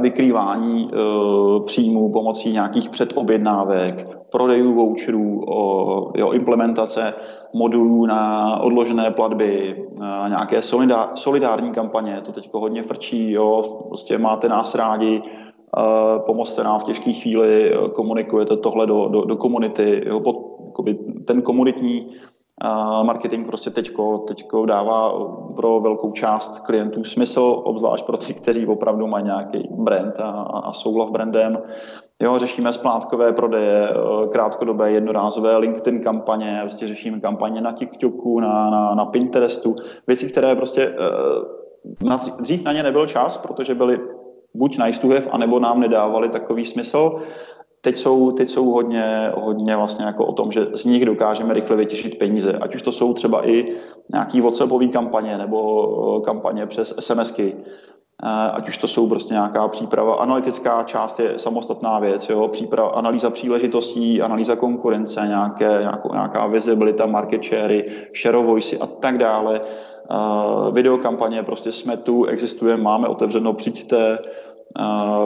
vykrývání 0.00 0.90
uh, 0.92 1.66
příjmů 1.66 2.12
pomocí 2.12 2.52
nějakých 2.52 2.88
předobjednávek, 2.88 4.08
prodejů 4.30 4.74
voucherů, 4.74 5.44
jo, 6.16 6.32
implementace 6.32 7.14
modulů 7.54 8.06
na 8.06 8.56
odložené 8.60 9.10
platby, 9.10 9.84
na 9.98 10.28
nějaké 10.28 10.62
solidár, 10.62 11.08
solidární 11.14 11.70
kampaně, 11.70 12.20
to 12.24 12.32
teď 12.32 12.50
hodně 12.52 12.82
frčí, 12.82 13.30
jo, 13.32 13.78
prostě 13.88 14.18
máte 14.18 14.48
nás 14.48 14.74
rádi, 14.74 15.22
uh, 15.22 16.26
pomozte 16.26 16.64
nám 16.64 16.80
v 16.80 16.84
těžké 16.84 17.12
chvíli, 17.12 17.72
komunikujete 17.92 18.56
tohle 18.56 18.86
do, 18.86 19.08
do, 19.08 19.24
do 19.24 19.36
komunity, 19.36 20.02
jo, 20.06 20.20
pod, 20.20 20.36
ten 21.24 21.42
komunitní 21.42 22.06
marketing 23.02 23.46
prostě 23.46 23.70
teďko, 23.70 24.18
teďko 24.18 24.66
dává 24.66 25.12
pro 25.56 25.80
velkou 25.80 26.12
část 26.12 26.60
klientů 26.60 27.04
smysl, 27.04 27.62
obzvlášť 27.64 28.06
pro 28.06 28.16
ty, 28.16 28.34
kteří 28.34 28.66
opravdu 28.66 29.06
mají 29.06 29.24
nějaký 29.24 29.68
brand 29.70 30.20
a, 30.20 30.30
a 30.40 30.72
jsou 30.72 30.96
love 30.96 31.10
brandem. 31.10 31.58
Jo, 32.20 32.38
řešíme 32.38 32.72
splátkové 32.72 33.32
prodeje, 33.32 33.90
eh, 33.90 34.28
krátkodobé, 34.28 34.92
jednorázové 34.92 35.56
LinkedIn 35.56 36.00
kampaně, 36.00 36.58
prostě 36.62 36.88
řešíme 36.88 37.20
kampaně 37.20 37.60
na 37.60 37.72
TikToku, 37.72 38.40
na, 38.40 38.70
na, 38.70 38.94
na 38.94 39.04
Pinterestu, 39.04 39.76
věci, 40.06 40.26
které 40.26 40.56
prostě 40.56 40.82
eh, 40.82 42.04
na, 42.04 42.20
dřív 42.40 42.64
na 42.64 42.72
ně 42.72 42.82
nebyl 42.82 43.06
čas, 43.06 43.36
protože 43.36 43.74
byly 43.74 44.00
buď 44.54 44.78
nice 44.78 45.00
to 45.00 45.08
have, 45.08 45.30
anebo 45.30 45.58
nám 45.58 45.80
nedávali 45.80 46.28
takový 46.28 46.64
smysl. 46.64 47.22
Teď 47.86 47.96
jsou, 47.96 48.30
teď 48.30 48.50
jsou 48.50 48.70
hodně, 48.70 49.32
hodně 49.36 49.76
vlastně 49.76 50.04
jako 50.04 50.26
o 50.26 50.32
tom, 50.32 50.52
že 50.52 50.66
z 50.74 50.84
nich 50.84 51.04
dokážeme 51.04 51.54
rychle 51.54 51.76
vytěžit 51.76 52.18
peníze, 52.18 52.52
ať 52.52 52.74
už 52.74 52.82
to 52.82 52.92
jsou 52.92 53.14
třeba 53.14 53.48
i 53.48 53.72
nějaký 54.12 54.40
WhatsAppové 54.40 54.86
kampaně 54.86 55.38
nebo 55.38 55.58
eh, 56.18 56.24
kampaně 56.24 56.66
přes 56.66 56.94
SMSky 57.00 57.56
ať 58.52 58.68
už 58.68 58.78
to 58.78 58.88
jsou 58.88 59.08
prostě 59.08 59.34
nějaká 59.34 59.68
příprava. 59.68 60.14
Analytická 60.14 60.82
část 60.82 61.20
je 61.20 61.38
samostatná 61.38 61.98
věc, 61.98 62.28
jo? 62.28 62.48
Příprava, 62.48 62.88
analýza 62.88 63.30
příležitostí, 63.30 64.22
analýza 64.22 64.56
konkurence, 64.56 65.20
nějaké, 65.20 65.78
nějakou, 65.80 66.12
nějaká 66.12 66.46
visibilita, 66.46 67.06
market 67.06 67.44
share, 67.44 67.84
share 68.22 68.38
voice 68.38 68.76
a 68.76 68.86
tak 68.86 69.18
dále. 69.18 69.60
Uh, 70.10 70.74
videokampaně, 70.74 71.42
prostě 71.42 71.72
jsme 71.72 71.96
tu, 71.96 72.24
existuje, 72.24 72.76
máme 72.76 73.08
otevřeno, 73.08 73.52
přijďte, 73.52 74.18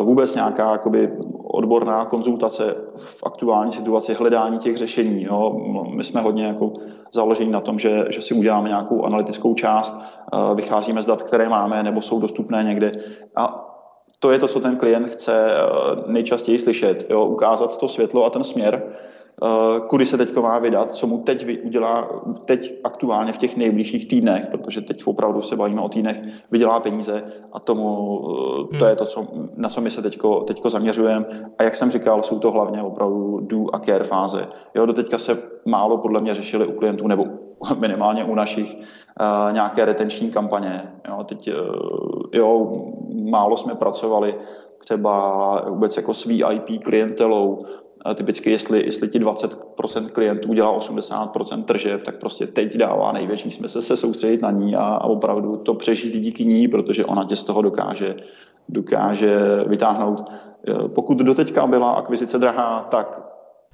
vůbec 0.02 0.34
nějaká 0.34 0.72
jakoby, 0.72 1.12
odborná 1.44 2.04
konzultace 2.04 2.74
v 2.96 3.22
aktuální 3.26 3.72
situaci, 3.72 4.14
hledání 4.14 4.58
těch 4.58 4.76
řešení. 4.76 5.22
Jo? 5.22 5.60
My 5.96 6.04
jsme 6.04 6.20
hodně 6.20 6.44
jako 6.44 6.72
založení 7.12 7.50
na 7.50 7.60
tom, 7.60 7.78
že, 7.78 8.04
že 8.08 8.22
si 8.22 8.34
uděláme 8.34 8.68
nějakou 8.68 9.04
analytickou 9.04 9.54
část, 9.54 10.00
eh, 10.00 10.54
vycházíme 10.54 11.02
z 11.02 11.06
dat, 11.06 11.22
které 11.22 11.48
máme 11.48 11.82
nebo 11.82 12.02
jsou 12.02 12.20
dostupné 12.20 12.64
někde 12.64 12.92
a 13.36 13.66
to 14.18 14.30
je 14.30 14.38
to, 14.38 14.48
co 14.48 14.60
ten 14.60 14.76
klient 14.76 15.06
chce 15.06 15.50
eh, 15.50 15.60
nejčastěji 16.06 16.58
slyšet, 16.58 17.06
jo? 17.10 17.24
ukázat 17.24 17.78
to 17.78 17.88
světlo 17.88 18.24
a 18.24 18.30
ten 18.30 18.44
směr, 18.44 18.82
Eh, 18.82 19.09
kudy 19.86 20.06
se 20.06 20.16
teď 20.16 20.36
má 20.36 20.58
vydat, 20.58 20.90
co 20.90 21.06
mu 21.06 21.18
teď 21.18 21.64
udělá, 21.64 22.08
teď 22.44 22.80
aktuálně 22.84 23.32
v 23.32 23.36
těch 23.36 23.56
nejbližších 23.56 24.08
týdnech, 24.08 24.46
protože 24.46 24.80
teď 24.80 25.06
opravdu 25.06 25.42
se 25.42 25.56
bavíme 25.56 25.80
o 25.80 25.88
týdnech, 25.88 26.20
vydělá 26.50 26.80
peníze 26.80 27.24
a 27.52 27.60
tomu, 27.60 28.20
eh, 28.74 28.78
to 28.78 28.86
je 28.86 28.96
to, 28.96 29.06
co, 29.06 29.26
na 29.56 29.68
co 29.68 29.80
my 29.80 29.90
se 29.90 30.02
teďko, 30.02 30.40
teďko 30.40 30.70
zaměřujeme. 30.70 31.26
A 31.58 31.62
jak 31.62 31.74
jsem 31.74 31.90
říkal, 31.90 32.22
jsou 32.22 32.38
to 32.38 32.50
hlavně 32.50 32.82
opravdu 32.82 33.40
do 33.40 33.66
a 33.72 33.78
care 33.78 34.04
fáze. 34.04 34.48
Jo, 34.74 34.86
do 34.86 34.92
teďka 34.92 35.18
se 35.18 35.42
málo 35.64 35.98
podle 35.98 36.20
mě 36.20 36.34
řešili 36.34 36.66
u 36.66 36.72
klientů, 36.72 37.08
nebo 37.08 37.26
minimálně 37.78 38.24
u 38.24 38.34
našich 38.34 38.76
uh, 38.76 39.52
nějaké 39.52 39.84
retenční 39.84 40.30
kampaně. 40.30 40.92
Jo, 41.08 41.24
teď, 41.24 41.48
uh, 41.48 42.22
jo, 42.32 42.72
málo 43.30 43.56
jsme 43.56 43.74
pracovali 43.74 44.34
třeba 44.78 45.64
vůbec 45.68 45.96
jako 45.96 46.14
s 46.14 46.24
VIP 46.24 46.82
klientelou, 46.84 47.64
typicky 48.14 48.50
jestli, 48.50 48.86
jestli 48.86 49.08
ti 49.08 49.20
20% 49.20 50.08
klientů 50.08 50.54
dělá 50.54 50.78
80% 50.78 51.64
tržeb, 51.64 52.02
tak 52.02 52.16
prostě 52.16 52.46
teď 52.46 52.76
dává 52.76 53.12
největší 53.12 53.50
smysl 53.50 53.82
se 53.82 53.96
soustředit 53.96 54.42
na 54.42 54.50
ní 54.50 54.76
a, 54.76 54.82
a 54.82 55.04
opravdu 55.04 55.56
to 55.56 55.74
přežít 55.74 56.14
díky 56.14 56.44
ní, 56.44 56.68
protože 56.68 57.04
ona 57.04 57.24
tě 57.24 57.36
z 57.36 57.44
toho 57.44 57.62
dokáže, 57.62 58.16
dokáže 58.68 59.64
vytáhnout. 59.66 60.30
Pokud 60.94 61.18
doteďka 61.18 61.66
byla 61.66 61.90
akvizice 61.90 62.38
drahá, 62.38 62.88
tak 62.90 63.22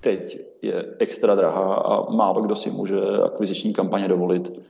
teď 0.01 0.39
je 0.63 0.85
extra 0.99 1.35
drahá 1.35 1.75
a 1.75 2.11
málo 2.11 2.43
kdo 2.43 2.57
si 2.57 2.71
může 2.71 3.01
akviziční 3.25 3.73
kampaně 3.73 4.09
dovolit. 4.09 4.61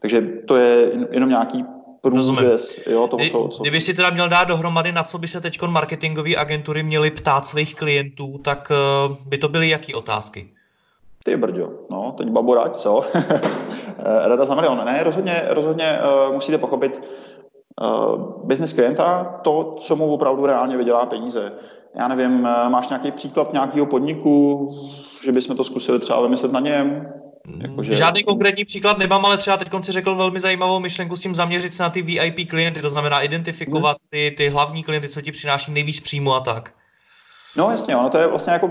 Takže 0.00 0.28
to 0.46 0.56
je 0.56 0.92
jenom 1.10 1.28
nějaký 1.28 1.64
průřez 2.10 2.86
jo, 2.86 3.08
toho, 3.08 3.22
co, 3.30 3.48
co... 3.48 3.62
Kdyby 3.62 3.80
si 3.80 3.94
teda 3.94 4.10
měl 4.10 4.28
dát 4.28 4.44
dohromady, 4.44 4.92
na 4.92 5.02
co 5.02 5.18
by 5.18 5.28
se 5.28 5.40
teď 5.40 5.62
marketingové 5.62 6.36
agentury 6.36 6.82
měly 6.82 7.10
ptát 7.10 7.46
svých 7.46 7.74
klientů, 7.74 8.38
tak 8.38 8.72
uh, 9.08 9.16
by 9.26 9.38
to 9.38 9.48
byly 9.48 9.68
jaký 9.68 9.94
otázky? 9.94 10.48
Ty 11.24 11.36
brďo, 11.36 11.70
no, 11.90 12.14
teď 12.18 12.28
baborať, 12.28 12.76
co? 12.76 13.04
Rada 14.24 14.44
za 14.44 14.54
milion. 14.54 14.84
Ne, 14.84 15.02
rozhodně, 15.02 15.42
rozhodně 15.48 15.98
uh, 16.28 16.34
musíte 16.34 16.58
pochopit 16.58 17.02
uh, 17.80 18.46
business 18.46 18.72
klienta, 18.72 19.40
to, 19.42 19.76
co 19.78 19.96
mu 19.96 20.12
opravdu 20.12 20.46
reálně 20.46 20.76
vydělá 20.76 21.06
peníze. 21.06 21.52
Já 21.94 22.08
nevím, 22.08 22.40
uh, 22.40 22.68
máš 22.68 22.88
nějaký 22.88 23.12
příklad 23.12 23.52
nějakého 23.52 23.86
podniku, 23.86 24.70
že 25.24 25.32
bychom 25.32 25.56
to 25.56 25.64
zkusili 25.64 25.98
třeba 25.98 26.22
vymyslet 26.22 26.52
na 26.52 26.60
něm? 26.60 27.12
Jakože... 27.58 27.96
Žádný 27.96 28.22
konkrétní 28.22 28.64
příklad 28.64 28.98
nemám, 28.98 29.24
ale 29.24 29.36
třeba 29.36 29.56
teď 29.56 29.68
si 29.82 29.92
řekl 29.92 30.14
velmi 30.14 30.40
zajímavou 30.40 30.80
myšlenku 30.80 31.16
s 31.16 31.20
tím 31.20 31.34
zaměřit 31.34 31.74
se 31.74 31.82
na 31.82 31.90
ty 31.90 32.02
VIP 32.02 32.48
klienty, 32.50 32.82
to 32.82 32.90
znamená 32.90 33.20
identifikovat 33.20 33.96
ty, 34.10 34.34
ty 34.36 34.48
hlavní 34.48 34.82
klienty, 34.82 35.08
co 35.08 35.20
ti 35.20 35.32
přináší 35.32 35.72
nejvíc 35.72 36.00
příjmu 36.00 36.34
a 36.34 36.40
tak. 36.40 36.72
No 37.56 37.70
jasně, 37.70 37.96
ono 37.96 38.10
to 38.10 38.18
je 38.18 38.26
vlastně 38.26 38.52
jako, 38.52 38.70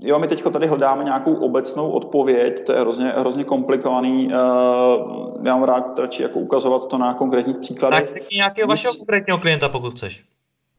jo, 0.00 0.18
my 0.18 0.26
teď 0.26 0.42
tady 0.52 0.66
hledáme 0.66 1.04
nějakou 1.04 1.34
obecnou 1.34 1.90
odpověď, 1.90 2.66
to 2.66 2.72
je 2.72 2.80
hrozně, 2.80 3.12
hrozně 3.16 3.44
komplikovaný, 3.44 4.26
uh, 4.26 5.46
já 5.46 5.56
mám 5.56 5.64
rád 5.64 5.98
radši 5.98 6.22
jako 6.22 6.38
ukazovat 6.38 6.86
to 6.86 6.98
na 6.98 7.14
konkrétních 7.14 7.58
příkladech. 7.58 8.00
Tak 8.00 8.14
řekni 8.14 8.36
nějakého 8.36 8.68
vašeho 8.68 8.94
konkrétního 8.94 9.38
klienta, 9.38 9.68
pokud 9.68 9.90
chceš. 9.90 10.24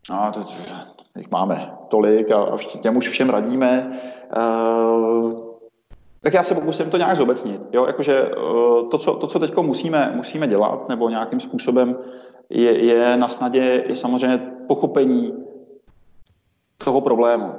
No, 0.10 0.32
to, 0.34 0.46
jich 1.18 1.32
máme 1.32 1.72
tolik 1.90 2.32
a, 2.32 2.44
a 2.44 2.58
těm 2.58 2.98
už 2.98 3.10
všem 3.10 3.30
radíme. 3.30 4.00
Uh, 4.38 5.44
tak 6.26 6.34
já 6.34 6.44
se 6.44 6.56
pokusím 6.56 6.90
to 6.90 6.98
nějak 6.98 7.18
zobecnit. 7.18 7.62
Jo? 7.74 7.86
Jakože 7.86 8.14
eh, 8.14 8.36
to, 8.92 8.98
co, 8.98 9.16
to, 9.16 9.28
co 9.28 9.40
teď 9.40 9.58
musíme, 9.58 10.14
musíme 10.16 10.48
dělat, 10.48 10.90
nebo 10.90 11.10
nějakým 11.10 11.40
způsobem 11.40 11.98
je, 12.50 12.86
je 12.86 13.18
na 13.18 13.28
snadě 13.28 13.84
je 13.88 13.96
samozřejmě 13.96 14.52
pochopení 14.68 15.34
toho 16.78 17.02
problému. 17.02 17.52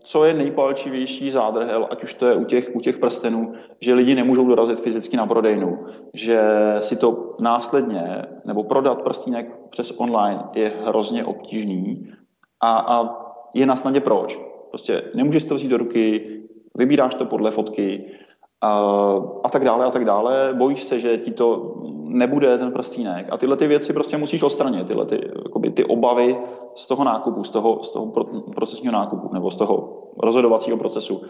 Co 0.00 0.24
je 0.24 0.34
nejpalčivější 0.34 1.30
zádrhel, 1.30 1.88
ať 1.90 2.02
už 2.02 2.14
to 2.14 2.26
je 2.26 2.34
u 2.34 2.44
těch, 2.44 2.70
u 2.74 2.80
těch 2.80 2.98
prstenů, 2.98 3.52
že 3.80 3.94
lidi 3.94 4.14
nemůžou 4.14 4.48
dorazit 4.48 4.80
fyzicky 4.80 5.16
na 5.16 5.26
prodejnu, 5.26 5.86
že 6.14 6.40
si 6.80 6.96
to 6.96 7.36
následně, 7.40 8.26
nebo 8.44 8.64
prodat 8.64 9.02
prstínek 9.02 9.56
přes 9.70 9.94
online 9.96 10.42
je 10.54 10.72
hrozně 10.84 11.24
obtížný 11.24 12.12
a, 12.60 12.78
a 12.78 13.16
je 13.54 13.66
na 13.66 13.76
snadě 13.76 14.00
proč. 14.00 14.40
Prostě 14.68 15.02
nemůžeš 15.14 15.44
to 15.44 15.54
vzít 15.54 15.68
do 15.68 15.76
ruky, 15.76 16.37
vybíráš 16.78 17.14
to 17.14 17.24
podle 17.24 17.50
fotky 17.50 18.04
a, 18.60 18.70
a 19.44 19.48
tak 19.48 19.64
dále 19.64 19.84
a 19.84 19.90
tak 19.90 20.04
dále. 20.04 20.50
Bojíš 20.52 20.84
se, 20.84 21.00
že 21.00 21.18
ti 21.18 21.30
to 21.30 21.74
nebude 22.08 22.58
ten 22.58 22.72
prstínek 22.72 23.26
a 23.30 23.36
tyhle 23.36 23.56
ty 23.56 23.66
věci 23.66 23.92
prostě 23.92 24.18
musíš 24.18 24.42
odstranit, 24.42 24.86
tyhle 24.86 25.06
ty, 25.06 25.30
jakoby, 25.44 25.70
ty 25.70 25.84
obavy 25.84 26.38
z 26.74 26.86
toho 26.86 27.04
nákupu, 27.04 27.44
z 27.44 27.50
toho, 27.50 27.82
z 27.82 27.90
toho 27.90 28.12
procesního 28.54 28.92
nákupu 28.92 29.30
nebo 29.32 29.50
z 29.50 29.56
toho 29.56 30.02
rozhodovacího 30.18 30.76
procesu. 30.76 31.22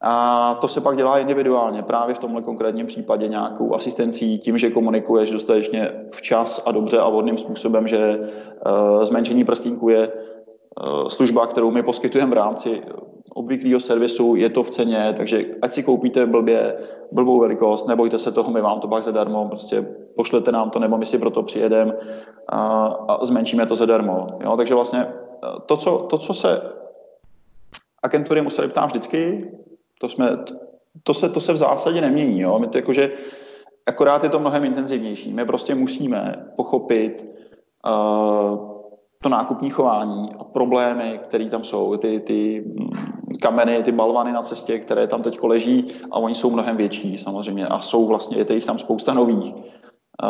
A 0.00 0.54
to 0.60 0.68
se 0.68 0.80
pak 0.80 0.96
dělá 0.96 1.18
individuálně, 1.18 1.82
právě 1.82 2.14
v 2.14 2.18
tomhle 2.18 2.42
konkrétním 2.42 2.86
případě 2.86 3.28
nějakou 3.28 3.74
asistencí, 3.74 4.38
tím, 4.38 4.58
že 4.58 4.70
komunikuješ 4.70 5.30
dostatečně 5.30 5.90
včas 6.12 6.62
a 6.66 6.72
dobře 6.72 6.98
a 6.98 7.08
vhodným 7.08 7.38
způsobem, 7.38 7.88
že 7.88 8.18
uh, 8.18 9.04
zmenšení 9.04 9.44
prstínku 9.44 9.88
je 9.88 10.08
uh, 10.08 11.08
služba, 11.08 11.46
kterou 11.46 11.70
my 11.70 11.82
poskytujeme 11.82 12.30
v 12.30 12.34
rámci 12.34 12.82
obvyklého 13.36 13.80
servisu, 13.80 14.36
je 14.36 14.50
to 14.50 14.62
v 14.62 14.70
ceně, 14.70 15.14
takže 15.16 15.44
ať 15.62 15.74
si 15.74 15.82
koupíte 15.82 16.26
blbě, 16.26 16.76
blbou 17.12 17.40
velikost, 17.40 17.88
nebojte 17.88 18.18
se 18.18 18.32
toho, 18.32 18.50
my 18.50 18.60
vám 18.60 18.80
to 18.80 18.88
pak 18.88 19.02
zadarmo, 19.02 19.48
prostě 19.48 19.86
pošlete 20.16 20.52
nám 20.52 20.70
to, 20.70 20.78
nebo 20.78 20.98
my 20.98 21.06
si 21.06 21.18
proto 21.18 21.42
přijedeme 21.42 21.92
a, 22.48 22.86
a 23.08 23.24
zmenšíme 23.24 23.66
to 23.66 23.76
zadarmo. 23.76 24.38
Jo? 24.40 24.56
Takže 24.56 24.74
vlastně 24.74 25.06
to 25.66 25.76
co, 25.76 25.98
to, 25.98 26.18
co 26.18 26.34
se 26.34 26.62
agentury 28.02 28.42
museli 28.42 28.68
ptát 28.68 28.86
vždycky, 28.86 29.50
to, 30.00 30.08
jsme, 30.08 30.38
to, 31.02 31.14
se, 31.14 31.28
to 31.28 31.40
se 31.40 31.52
v 31.52 31.56
zásadě 31.56 32.00
nemění. 32.00 32.40
Jo? 32.40 32.58
My 32.58 32.66
to 32.66 32.78
jakože, 32.78 33.12
akorát 33.86 34.24
je 34.24 34.30
to 34.30 34.40
mnohem 34.40 34.64
intenzivnější. 34.64 35.32
My 35.32 35.44
prostě 35.44 35.74
musíme 35.74 36.46
pochopit 36.56 37.24
uh, 37.86 38.75
to 39.22 39.28
nákupní 39.28 39.70
chování 39.70 40.34
a 40.38 40.44
problémy, 40.44 41.20
které 41.22 41.50
tam 41.50 41.64
jsou, 41.64 41.96
ty, 41.96 42.20
ty 42.20 42.64
kameny, 43.42 43.82
ty 43.82 43.92
balvany 43.92 44.32
na 44.32 44.42
cestě, 44.42 44.78
které 44.78 45.06
tam 45.06 45.22
teď 45.22 45.42
leží 45.42 45.92
a 46.10 46.18
oni 46.18 46.34
jsou 46.34 46.50
mnohem 46.50 46.76
větší 46.76 47.18
samozřejmě 47.18 47.66
a 47.66 47.80
jsou 47.80 48.06
vlastně, 48.06 48.38
je 48.38 48.54
jich 48.54 48.66
tam 48.66 48.78
spousta 48.78 49.14
nových. 49.14 49.54
Eh, 49.54 50.26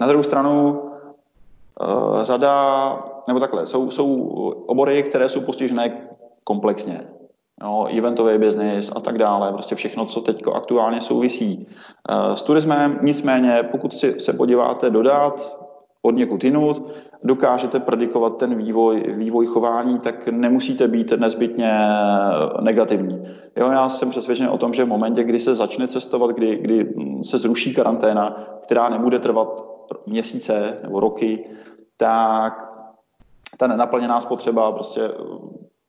na 0.00 0.06
druhou 0.06 0.22
stranu 0.22 0.82
eh, 1.82 2.24
řada, 2.24 2.98
nebo 3.28 3.40
takhle, 3.40 3.66
jsou, 3.66 3.90
jsou 3.90 4.24
obory, 4.66 5.02
které 5.02 5.28
jsou 5.28 5.40
postižené 5.40 6.08
komplexně. 6.44 7.08
No, 7.62 7.86
eventový 7.98 8.38
biznis 8.38 8.92
a 8.96 9.00
tak 9.00 9.18
dále, 9.18 9.52
prostě 9.52 9.74
všechno, 9.74 10.06
co 10.06 10.20
teď 10.20 10.42
aktuálně 10.54 11.00
souvisí 11.00 11.66
eh, 12.08 12.36
s 12.36 12.42
turismem. 12.42 12.98
Nicméně, 13.02 13.68
pokud 13.70 13.94
si 13.94 14.20
se 14.20 14.32
podíváte 14.32 14.90
dodat 14.90 15.58
od 16.02 16.14
někud 16.16 16.44
jinut, 16.44 16.92
dokážete 17.24 17.80
predikovat 17.80 18.36
ten 18.36 18.54
vývoj, 18.54 19.14
vývoj 19.16 19.46
chování, 19.46 19.98
tak 19.98 20.28
nemusíte 20.28 20.88
být 20.88 21.12
nezbytně 21.16 21.70
negativní. 22.60 23.28
Jo, 23.56 23.70
já 23.70 23.88
jsem 23.88 24.10
přesvědčen 24.10 24.48
o 24.48 24.58
tom, 24.58 24.74
že 24.74 24.84
v 24.84 24.88
momentě, 24.88 25.24
kdy 25.24 25.40
se 25.40 25.54
začne 25.54 25.88
cestovat, 25.88 26.30
kdy, 26.30 26.56
kdy 26.56 26.94
se 27.22 27.38
zruší 27.38 27.74
karanténa, 27.74 28.46
která 28.62 28.88
nebude 28.88 29.18
trvat 29.18 29.64
měsíce 30.06 30.78
nebo 30.82 31.00
roky, 31.00 31.44
tak 31.96 32.68
ta 33.56 33.66
nenaplněná 33.66 34.20
spotřeba 34.20 34.72
prostě 34.72 35.00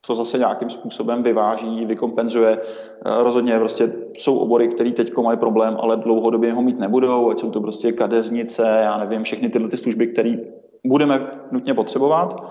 to 0.08 0.16
zase 0.16 0.38
nějakým 0.38 0.70
způsobem 0.70 1.24
vyváží, 1.24 1.86
vykompenzuje. 1.86 2.62
Rozhodně 3.06 3.60
prostě 3.60 3.94
jsou 4.18 4.38
obory, 4.38 4.68
které 4.68 4.92
teď 4.92 5.18
mají 5.18 5.38
problém, 5.38 5.78
ale 5.80 5.98
dlouhodobě 5.98 6.54
ho 6.54 6.62
mít 6.62 6.80
nebudou, 6.80 7.30
ať 7.30 7.40
jsou 7.40 7.52
to 7.52 7.62
prostě 7.62 7.92
kadeřnice, 7.92 8.80
já 8.84 8.98
nevím, 8.98 9.24
všechny 9.24 9.50
tyhle 9.50 9.70
ty 9.70 9.78
služby, 9.78 10.08
které 10.08 10.38
budeme 10.86 11.32
nutně 11.52 11.74
potřebovat. 11.74 12.44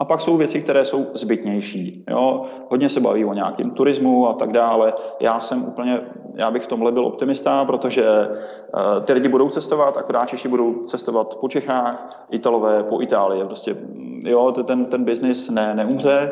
A 0.00 0.04
pak 0.04 0.20
jsou 0.20 0.36
věci, 0.36 0.62
které 0.62 0.84
jsou 0.84 1.06
zbytnější. 1.14 2.04
Jo? 2.10 2.46
Hodně 2.68 2.88
se 2.88 3.00
baví 3.00 3.24
o 3.24 3.34
nějakém 3.34 3.70
turismu 3.70 4.28
a 4.28 4.32
tak 4.32 4.52
dále. 4.52 4.92
Já 5.20 5.40
jsem 5.40 5.64
úplně, 5.68 6.00
já 6.34 6.50
bych 6.50 6.64
v 6.64 6.66
tomhle 6.66 6.92
byl 6.92 7.06
optimista, 7.06 7.64
protože 7.64 8.28
uh, 8.28 9.04
ty 9.04 9.12
lidi 9.12 9.28
budou 9.28 9.48
cestovat, 9.48 9.96
akorát 9.96 10.28
Češi 10.28 10.48
budou 10.48 10.84
cestovat 10.84 11.34
po 11.34 11.48
Čechách, 11.48 12.26
Italové 12.30 12.82
po 12.82 13.02
Itálii. 13.02 13.44
Prostě, 13.44 13.76
jo, 14.24 14.52
ten, 14.52 14.84
ten 14.84 15.04
biznis 15.04 15.50
ne, 15.50 15.74
neumře. 15.74 16.30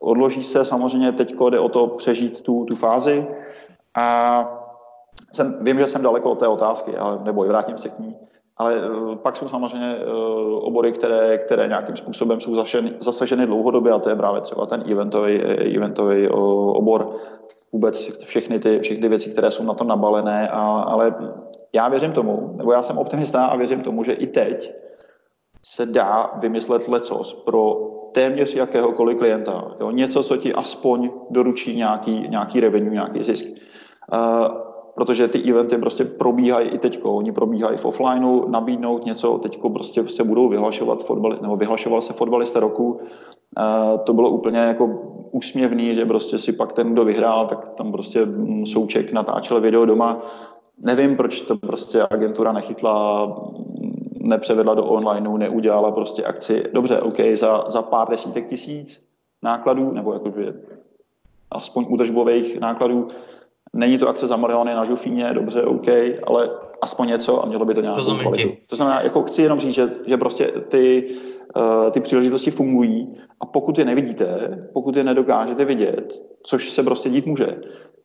Odloží 0.00 0.42
se 0.42 0.64
samozřejmě, 0.64 1.12
teď 1.12 1.34
jde 1.50 1.60
o 1.60 1.68
to 1.68 1.86
přežít 1.86 2.42
tu, 2.42 2.64
tu 2.64 2.76
fázi. 2.76 3.26
A 3.94 4.44
jsem, 5.32 5.58
vím, 5.60 5.78
že 5.78 5.86
jsem 5.86 6.02
daleko 6.02 6.30
od 6.30 6.38
té 6.38 6.48
otázky, 6.48 6.96
ale 6.96 7.18
neboj, 7.22 7.48
vrátím 7.48 7.78
se 7.78 7.88
k 7.88 7.98
ní. 7.98 8.16
Ale 8.56 8.74
eh, 8.76 9.16
pak 9.16 9.36
jsou 9.36 9.48
samozřejmě 9.48 9.96
eh, 9.96 10.06
obory, 10.60 10.92
které, 10.92 11.38
které 11.38 11.68
nějakým 11.68 11.96
způsobem 11.96 12.40
jsou 12.40 12.64
zasaženy 13.00 13.46
dlouhodobě 13.46 13.92
a 13.92 13.98
to 13.98 14.08
je 14.08 14.16
právě 14.16 14.40
třeba 14.40 14.66
ten 14.66 14.84
eventový, 14.90 15.42
eh, 15.42 15.76
eventový 15.76 16.28
obor, 16.28 17.16
vůbec 17.72 18.24
všechny 18.24 18.58
ty, 18.58 18.80
všechny 18.80 19.08
věci, 19.08 19.30
které 19.30 19.50
jsou 19.50 19.62
na 19.62 19.74
to 19.74 19.84
nabalené, 19.84 20.48
a, 20.48 20.60
ale 20.80 21.14
já 21.72 21.88
věřím 21.88 22.12
tomu, 22.12 22.54
nebo 22.56 22.72
já 22.72 22.82
jsem 22.82 22.98
optimista 22.98 23.46
a 23.46 23.56
věřím 23.56 23.82
tomu, 23.82 24.04
že 24.04 24.12
i 24.12 24.26
teď 24.26 24.72
se 25.62 25.86
dá 25.86 26.30
vymyslet 26.34 26.88
lecos 26.88 27.34
pro 27.34 27.90
téměř 28.12 28.54
jakéhokoliv 28.54 29.18
klienta. 29.18 29.74
Jo? 29.80 29.90
Něco, 29.90 30.22
co 30.22 30.36
ti 30.36 30.52
aspoň 30.52 31.10
doručí 31.30 31.76
nějaký, 31.76 32.28
nějaký 32.28 32.60
revenue, 32.60 32.90
nějaký 32.90 33.22
zisk. 33.22 33.46
Protože 34.94 35.28
ty 35.28 35.50
eventy 35.50 35.78
prostě 35.78 36.04
probíhají 36.04 36.68
i 36.68 36.78
teď, 36.78 37.00
oni 37.02 37.32
probíhají 37.32 37.76
v 37.76 37.84
offlineu, 37.84 38.48
nabídnout 38.48 39.04
něco, 39.04 39.38
teď 39.38 39.58
prostě 39.72 40.08
se 40.08 40.24
budou 40.24 40.48
vyhlašovat 40.48 41.04
fotbali, 41.04 41.36
nebo 41.42 41.56
vyhlašoval 41.56 42.02
se 42.02 42.12
fotbalista 42.12 42.60
roku, 42.60 42.92
uh, 42.92 43.98
to 44.04 44.12
bylo 44.12 44.30
úplně 44.30 44.58
jako 44.58 44.86
úsměvný, 45.30 45.94
že 45.94 46.06
prostě 46.06 46.38
si 46.38 46.52
pak 46.52 46.72
ten, 46.72 46.92
kdo 46.92 47.04
vyhrál, 47.04 47.46
tak 47.46 47.74
tam 47.74 47.92
prostě 47.92 48.26
Souček 48.64 49.12
natáčel 49.12 49.60
video 49.60 49.84
doma. 49.84 50.22
Nevím, 50.78 51.16
proč 51.16 51.40
to 51.40 51.56
prostě 51.56 52.02
agentura 52.10 52.52
nechytla, 52.52 53.26
nepřevedla 54.20 54.74
do 54.74 54.84
onlineu, 54.84 55.36
neudělala 55.36 55.90
prostě 55.90 56.24
akci. 56.24 56.64
Dobře, 56.72 57.00
OK, 57.00 57.16
za, 57.34 57.64
za 57.68 57.82
pár 57.82 58.08
desítek 58.10 58.48
tisíc 58.48 59.04
nákladů, 59.42 59.92
nebo 59.92 60.12
jakože 60.12 60.54
aspoň 61.50 61.86
údržbových 61.88 62.60
nákladů, 62.60 63.08
Není 63.74 63.98
to 63.98 64.08
akce 64.08 64.26
za 64.26 64.36
miliony 64.36 64.74
na 64.74 64.84
žufíně, 64.84 65.30
dobře, 65.32 65.62
OK, 65.62 65.88
ale 66.26 66.50
aspoň 66.82 67.08
něco 67.08 67.42
a 67.42 67.46
mělo 67.46 67.64
by 67.64 67.74
to 67.74 67.80
nějakou 67.80 67.98
Rozumím 67.98 68.20
kvalitu. 68.20 68.48
ti. 68.48 68.58
To 68.66 68.76
znamená, 68.76 69.00
jako 69.00 69.22
chci 69.22 69.42
jenom 69.42 69.58
říct, 69.58 69.74
že, 69.74 69.90
že 70.06 70.16
prostě 70.16 70.46
ty, 70.46 71.04
uh, 71.56 71.90
ty 71.90 72.00
příležitosti 72.00 72.50
fungují 72.50 73.18
a 73.40 73.46
pokud 73.46 73.78
je 73.78 73.84
nevidíte, 73.84 74.58
pokud 74.72 74.96
je 74.96 75.04
nedokážete 75.04 75.64
vidět, 75.64 76.22
což 76.42 76.70
se 76.70 76.82
prostě 76.82 77.10
dít 77.10 77.26
může, 77.26 77.58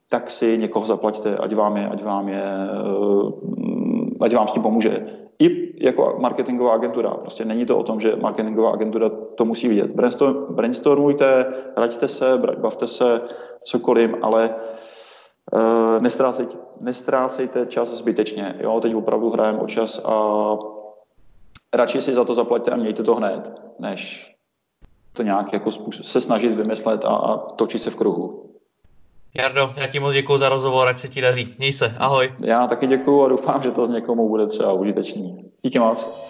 tak 0.09 0.31
si 0.31 0.57
někoho 0.57 0.85
zaplaťte, 0.85 1.37
ať 1.37 1.55
vám 1.55 1.77
je, 1.77 1.87
ať 1.87 2.03
vám 2.03 2.29
je, 2.29 2.43
uh, 2.97 3.31
ať 4.21 4.35
vám 4.35 4.47
s 4.47 4.51
tím 4.51 4.63
pomůže. 4.63 5.05
I 5.39 5.69
jako 5.85 6.15
marketingová 6.19 6.73
agentura. 6.73 7.09
Prostě 7.09 7.45
není 7.45 7.65
to 7.65 7.77
o 7.77 7.83
tom, 7.83 7.99
že 7.99 8.15
marketingová 8.21 8.71
agentura 8.71 9.09
to 9.35 9.45
musí 9.45 9.67
vidět. 9.67 9.91
Brainstorm, 9.91 10.45
brainstormujte, 10.49 11.45
raďte 11.77 12.07
se, 12.07 12.41
bavte 12.57 12.87
se, 12.87 13.21
cokoliv, 13.63 14.11
ale 14.21 14.49
Uh, 14.49 14.78
nestrácejte, 15.99 16.57
nestrácejte 16.81 17.65
čas 17.65 17.89
zbytečně. 17.89 18.55
Jo? 18.59 18.79
Teď 18.79 18.95
opravdu 18.95 19.29
hrajeme 19.29 19.59
o 19.59 19.67
čas 19.67 20.01
a 20.05 20.13
radši 21.73 22.01
si 22.01 22.13
za 22.13 22.25
to 22.25 22.35
zaplaťte 22.35 22.71
a 22.71 22.75
mějte 22.75 23.03
to 23.03 23.15
hned, 23.15 23.51
než 23.79 24.29
to 25.13 25.23
nějak 25.23 25.53
jako 25.53 25.71
se 26.01 26.21
snažit 26.21 26.53
vymyslet 26.53 27.05
a, 27.05 27.09
a 27.09 27.37
točit 27.37 27.81
se 27.81 27.91
v 27.91 27.95
kruhu. 27.95 28.45
Jardo, 29.37 29.71
já 29.77 29.87
ti 29.87 29.99
moc 29.99 30.13
děkuji 30.13 30.37
za 30.37 30.49
rozhovor, 30.49 30.87
ať 30.87 30.99
se 30.99 31.07
ti 31.07 31.21
daří. 31.21 31.55
Měj 31.57 31.73
se, 31.73 31.95
ahoj. 31.97 32.33
Já 32.39 32.67
taky 32.67 32.87
děkuji 32.87 33.23
a 33.23 33.27
doufám, 33.27 33.63
že 33.63 33.71
to 33.71 33.85
z 33.85 33.89
někomu 33.89 34.29
bude 34.29 34.47
třeba 34.47 34.73
užitečný. 34.73 35.51
Díky 35.61 35.79
moc. 35.79 36.29